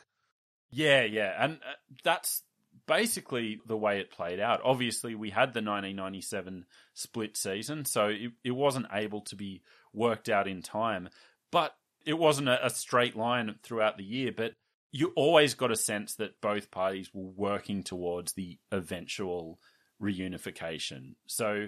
[0.72, 1.36] Yeah, yeah.
[1.40, 1.74] And uh,
[2.04, 2.44] that's
[2.88, 4.62] basically the way it played out.
[4.64, 9.62] Obviously, we had the 1997 split season, so it, it wasn't able to be
[9.94, 11.10] worked out in time.
[11.52, 11.76] But
[12.06, 14.32] it wasn't a, a straight line throughout the year.
[14.36, 14.54] But
[14.92, 19.60] you always got a sense that both parties were working towards the eventual
[20.02, 21.16] reunification.
[21.28, 21.68] So,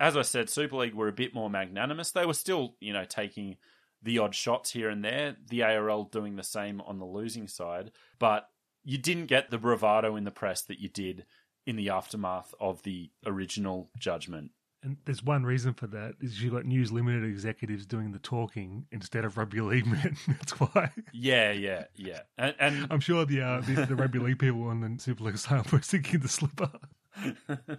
[0.00, 2.10] as I said, Super League were a bit more magnanimous.
[2.10, 3.56] They were still, you know, taking
[4.02, 5.36] the odd shots here and there.
[5.48, 8.48] The ARL doing the same on the losing side, but
[8.84, 11.24] you didn't get the bravado in the press that you did
[11.66, 14.50] in the aftermath of the original judgment.
[14.84, 18.86] And there's one reason for that is you've got News Limited executives doing the talking
[18.90, 20.16] instead of rugby league men.
[20.26, 20.90] That's why.
[21.12, 22.20] Yeah, yeah, yeah.
[22.36, 25.38] And, and I'm sure the, uh, the the rugby league people on the Super League
[25.38, 26.70] side were thinking the slipper.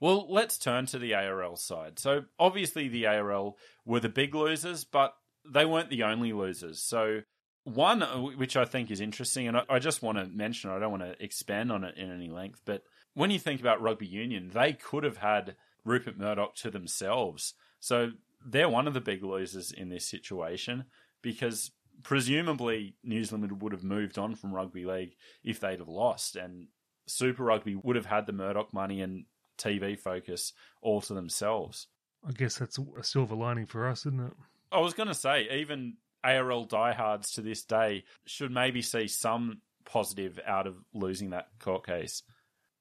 [0.00, 1.98] well, let's turn to the ARL side.
[1.98, 5.14] So obviously the ARL were the big losers, but
[5.48, 6.82] they weren't the only losers.
[6.82, 7.20] So
[7.64, 10.78] one, uh, which I think is interesting, and I, I just want to mention, I
[10.78, 12.82] don't want to expand on it in any length, but
[13.14, 17.54] when you think about rugby union, they could have had Rupert Murdoch to themselves.
[17.80, 18.10] So
[18.44, 20.84] they're one of the big losers in this situation
[21.22, 21.70] because
[22.02, 26.68] presumably News Limited would have moved on from rugby league if they'd have lost, and
[27.06, 29.24] Super Rugby would have had the Murdoch money and
[29.58, 30.52] TV focus
[30.82, 31.88] all to themselves.
[32.26, 34.32] I guess that's a silver lining for us, isn't it?
[34.72, 39.62] I was going to say, even ARL diehards to this day should maybe see some
[39.84, 42.22] positive out of losing that court case.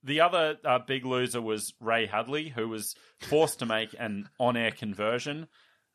[0.03, 4.55] The other uh, big loser was Ray Hadley, who was forced to make an on
[4.55, 5.47] air conversion.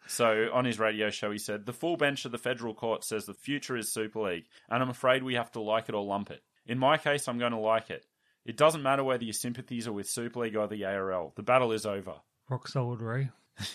[0.07, 3.25] So, on his radio show, he said, The full bench of the federal court says
[3.25, 6.31] the future is Super League, and I'm afraid we have to like it or lump
[6.31, 6.43] it.
[6.67, 8.05] In my case, I'm going to like it.
[8.45, 11.33] It doesn't matter whether your sympathies are with Super League or the ARL.
[11.37, 12.17] The battle is over.
[12.51, 13.31] Rock solid, Ray.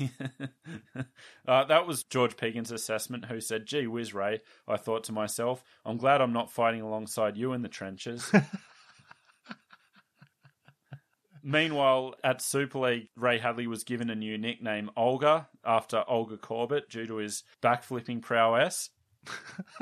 [1.48, 4.42] uh, that was George Piggins' assessment, who said, Gee whiz, Ray.
[4.68, 8.32] I thought to myself, I'm glad I'm not fighting alongside you in the trenches.
[11.44, 16.90] Meanwhile, at Super League, Ray Hadley was given a new nickname, Olga, after Olga Korbut,
[16.90, 18.90] due to his backflipping prowess.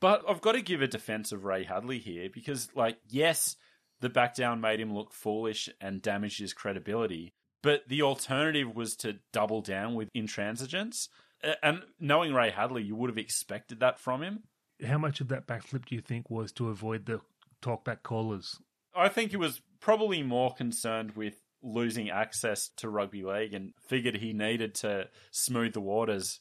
[0.00, 3.56] but I've got to give a defense of Ray Hadley here because, like, yes,
[4.00, 7.32] the back down made him look foolish and damaged his credibility,
[7.62, 11.08] but the alternative was to double down with intransigence.
[11.62, 14.42] And knowing Ray Hadley, you would have expected that from him.
[14.84, 17.20] How much of that backflip do you think was to avoid the
[17.64, 18.58] talkback callers?
[18.94, 24.16] I think he was probably more concerned with losing access to rugby league and figured
[24.16, 26.40] he needed to smooth the waters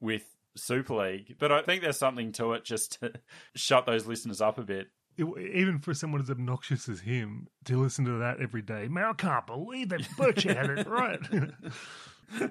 [0.00, 0.22] with
[0.56, 1.36] Super League.
[1.38, 3.12] But I think there's something to it just to
[3.56, 4.88] shut those listeners up a bit.
[5.16, 9.04] It, even for someone as obnoxious as him to listen to that every day, man,
[9.04, 11.20] I can't believe that Butcher had it right.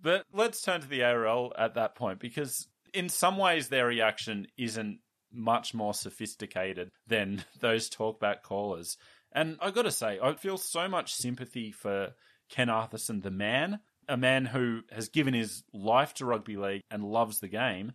[0.00, 4.46] but let's turn to the ARL at that point because in some ways their reaction
[4.56, 5.00] isn't
[5.32, 8.96] much more sophisticated than those talkback callers.
[9.32, 12.14] And I got to say, I feel so much sympathy for
[12.48, 17.04] Ken Arthurson, the man, a man who has given his life to rugby league and
[17.04, 17.92] loves the game.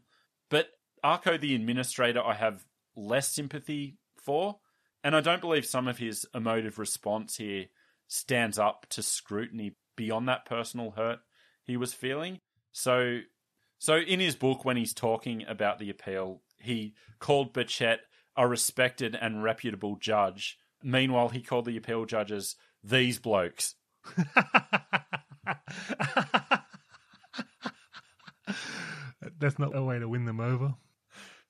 [0.49, 0.69] But
[1.03, 2.65] Arko, the administrator, I have
[2.95, 4.59] less sympathy for.
[5.03, 7.65] And I don't believe some of his emotive response here
[8.07, 11.19] stands up to scrutiny beyond that personal hurt
[11.65, 12.39] he was feeling.
[12.71, 13.19] So,
[13.79, 17.99] so in his book, when he's talking about the appeal, he called Burchett
[18.37, 20.57] a respected and reputable judge.
[20.83, 23.75] Meanwhile, he called the appeal judges these blokes.
[29.39, 30.75] That's not a way to win them over.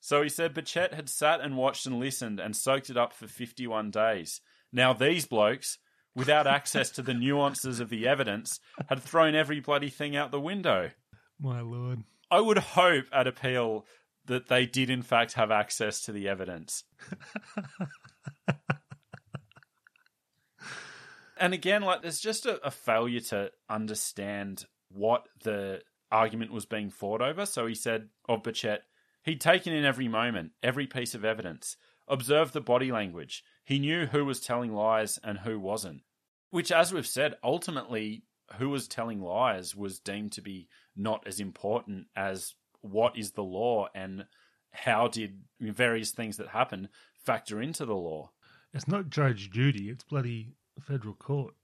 [0.00, 3.26] So he said Burchett had sat and watched and listened and soaked it up for
[3.26, 4.40] 51 days.
[4.72, 5.78] Now these blokes,
[6.14, 10.40] without access to the nuances of the evidence, had thrown every bloody thing out the
[10.40, 10.90] window.
[11.40, 12.04] My lord.
[12.30, 13.84] I would hope at appeal
[14.26, 16.84] that they did in fact have access to the evidence.
[21.38, 26.90] and again, like there's just a, a, failure to understand what the argument was being
[26.90, 27.46] fought over.
[27.46, 28.80] So he said of Burchett,
[29.22, 31.76] he'd taken in every moment, every piece of evidence,
[32.08, 33.42] observed the body language.
[33.64, 36.02] He knew who was telling lies and who wasn't.
[36.50, 38.22] Which, as we've said, ultimately,
[38.58, 42.54] who was telling lies was deemed to be not as important as
[42.90, 44.26] what is the law and
[44.70, 46.88] how did various things that happen
[47.24, 48.30] factor into the law.
[48.72, 51.54] It's not Judge Judy, it's bloody federal court.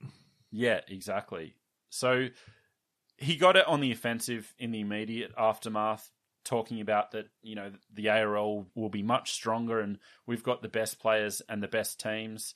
[0.51, 1.55] Yeah, exactly.
[1.91, 2.29] So
[3.17, 6.11] he got it on the offensive in the immediate aftermath,
[6.45, 10.69] talking about that, you know, the ARL will be much stronger and we've got the
[10.69, 12.55] best players and the best teams,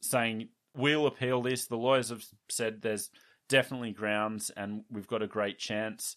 [0.00, 1.66] saying, we'll appeal this.
[1.66, 3.10] The lawyers have said there's
[3.48, 6.16] definitely grounds and we've got a great chance.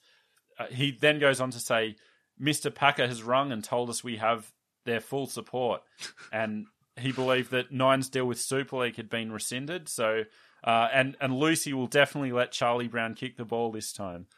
[0.60, 1.96] Uh, he then goes on to say,
[2.40, 2.74] Mr.
[2.74, 4.52] Packer has rung and told us we have
[4.86, 5.82] their full support.
[6.32, 9.88] and he believed that Nine's deal with Super League had been rescinded.
[9.90, 10.26] So,
[10.64, 14.28] uh, and, and Lucy will definitely let Charlie Brown kick the ball this time.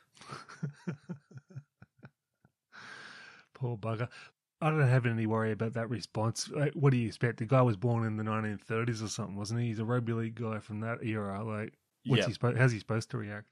[3.54, 4.08] Poor bugger.
[4.64, 6.50] I don't have any worry about that response.
[6.76, 7.40] What do you expect?
[7.40, 9.68] The guy was born in the 1930s or something, wasn't he?
[9.68, 11.44] He's a rugby league guy from that era.
[11.44, 11.74] Like,
[12.06, 12.28] what's yep.
[12.28, 12.58] he supposed?
[12.60, 13.48] How's he supposed to react?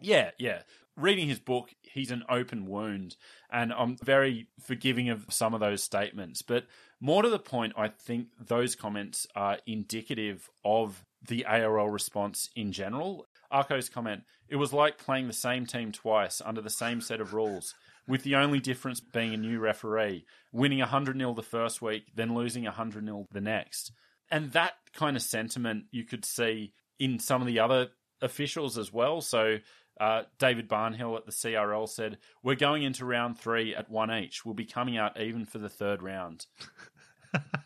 [0.00, 0.62] Yeah, yeah.
[0.96, 3.16] Reading his book, he's an open wound,
[3.50, 6.42] and I'm very forgiving of some of those statements.
[6.42, 6.66] But
[7.00, 12.72] more to the point, I think those comments are indicative of the ARL response in
[12.72, 13.26] general.
[13.50, 17.32] Arko's comment, it was like playing the same team twice under the same set of
[17.32, 17.74] rules,
[18.06, 22.34] with the only difference being a new referee, winning 100 0 the first week, then
[22.34, 23.92] losing 100 0 the next.
[24.30, 27.88] And that kind of sentiment you could see in some of the other
[28.22, 29.20] officials as well.
[29.20, 29.58] So
[30.00, 34.44] uh, David Barnhill at the CRL said, "We're going into round three at one each.
[34.44, 36.46] We'll be coming out even for the third round."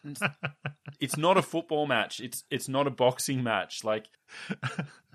[1.01, 2.21] it's not a football match.
[2.21, 3.85] It's it's not a boxing match.
[3.85, 4.07] Like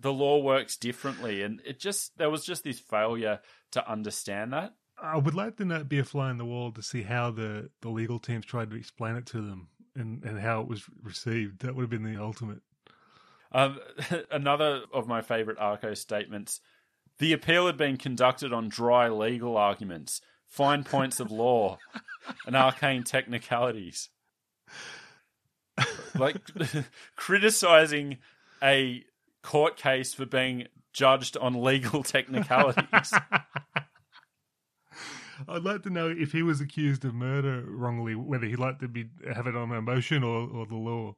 [0.02, 3.42] the law works differently, and it just there was just this failure
[3.72, 4.74] to understand that.
[5.02, 7.70] I would like to not be a fly in the wall to see how the,
[7.82, 11.62] the legal teams tried to explain it to them and, and how it was received.
[11.62, 12.60] That would have been the ultimate.
[13.52, 13.80] Um,
[14.32, 16.60] another of my favorite Arko statements
[17.20, 21.78] the appeal had been conducted on dry legal arguments, fine points of law,
[22.46, 24.10] and arcane technicalities.
[26.16, 26.38] Like
[27.16, 28.18] criticizing
[28.62, 29.04] a
[29.44, 33.14] court case for being judged on legal technicalities.
[35.48, 38.88] I'd like to know if he was accused of murder wrongly, whether he'd like to
[38.88, 41.16] be have it on emotion or, or the law.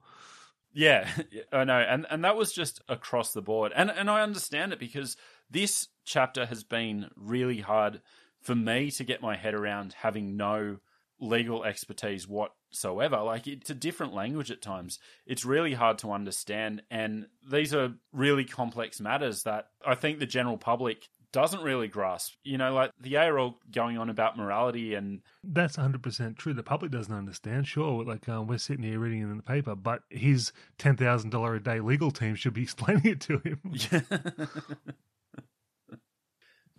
[0.73, 1.09] Yeah,
[1.51, 4.79] I know, and and that was just across the board, and and I understand it
[4.79, 5.17] because
[5.51, 8.01] this chapter has been really hard
[8.41, 10.77] for me to get my head around, having no
[11.19, 13.17] legal expertise whatsoever.
[13.17, 14.99] Like it's a different language at times.
[15.25, 20.25] It's really hard to understand, and these are really complex matters that I think the
[20.25, 22.33] general public doesn't really grasp.
[22.43, 26.53] You know, like the ARL going on about morality and that's hundred percent true.
[26.53, 27.67] The public doesn't understand.
[27.67, 31.29] Sure, like um, we're sitting here reading it in the paper, but his ten thousand
[31.29, 33.61] dollar a day legal team should be explaining it to him.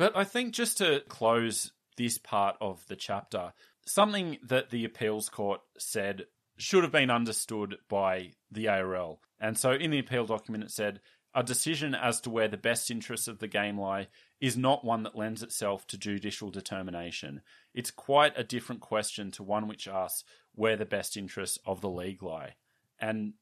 [0.03, 3.53] but I think just to close this part of the chapter,
[3.87, 6.27] something that the appeals court said
[6.57, 9.21] should have been understood by the ARL.
[9.39, 10.99] And so in the appeal document, it said
[11.37, 14.09] a decision as to where the best interests of the game lie
[14.41, 17.41] is not one that lends itself to judicial determination.
[17.73, 20.25] It's quite a different question to one which asks
[20.57, 22.57] where the best interests of the league lie.
[22.99, 23.35] And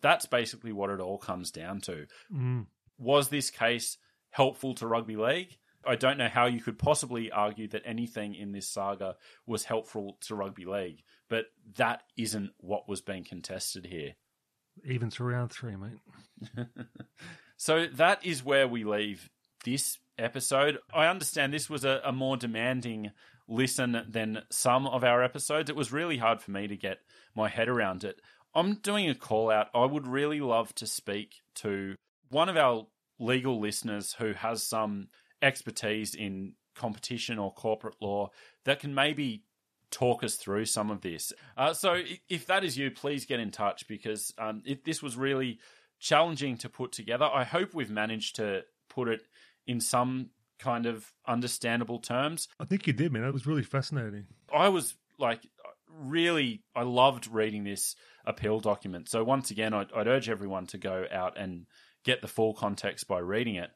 [0.00, 2.06] that's basically what it all comes down to.
[2.32, 2.66] Mm.
[2.96, 3.98] Was this case
[4.30, 5.58] helpful to rugby league?
[5.86, 9.16] I don't know how you could possibly argue that anything in this saga
[9.46, 14.14] was helpful to rugby league, but that isn't what was being contested here.
[14.84, 16.66] Even to round three, mate.
[17.56, 19.30] so that is where we leave
[19.64, 20.78] this episode.
[20.92, 23.10] I understand this was a, a, more demanding
[23.48, 25.70] listen than some of our episodes.
[25.70, 26.98] It was really hard for me to get
[27.34, 28.20] my head around it.
[28.54, 29.68] I'm doing a call out.
[29.74, 31.94] I would really love to speak to
[32.28, 32.86] one of our
[33.18, 35.08] legal listeners who has some
[35.42, 38.30] expertise in competition or corporate law
[38.64, 39.44] that can maybe
[39.90, 41.32] talk us through some of this.
[41.56, 45.16] Uh, so if that is you, please get in touch because um, it, this was
[45.16, 45.58] really
[45.98, 47.28] challenging to put together.
[47.32, 49.22] I hope we've managed to put it
[49.66, 52.48] in some kind of understandable terms.
[52.58, 53.24] I think you did, man.
[53.24, 54.26] It was really fascinating.
[54.54, 55.40] I was like,
[55.88, 59.08] really, I loved reading this appeal document.
[59.08, 61.66] So once again, I'd, I'd urge everyone to go out and
[62.04, 63.70] get the full context by reading it.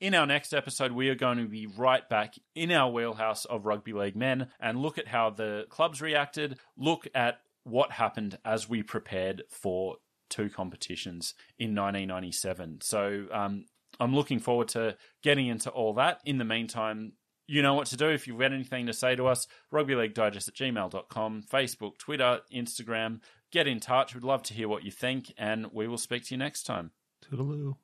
[0.00, 3.66] In our next episode, we are going to be right back in our wheelhouse of
[3.66, 8.66] rugby league men and look at how the clubs reacted, look at what happened as
[8.66, 9.96] we prepared for
[10.30, 12.78] two competitions in 1997.
[12.80, 13.66] So um,
[13.98, 16.22] I'm looking forward to getting into all that.
[16.24, 17.12] In the meantime,
[17.46, 19.46] you know what to do if you've got anything to say to us.
[19.70, 23.20] Rugbyleaguedigest at gmail.com, Facebook, Twitter, Instagram.
[23.52, 24.14] Get in touch.
[24.14, 26.92] We'd love to hear what you think, and we will speak to you next time.
[27.22, 27.76] Toodaloo.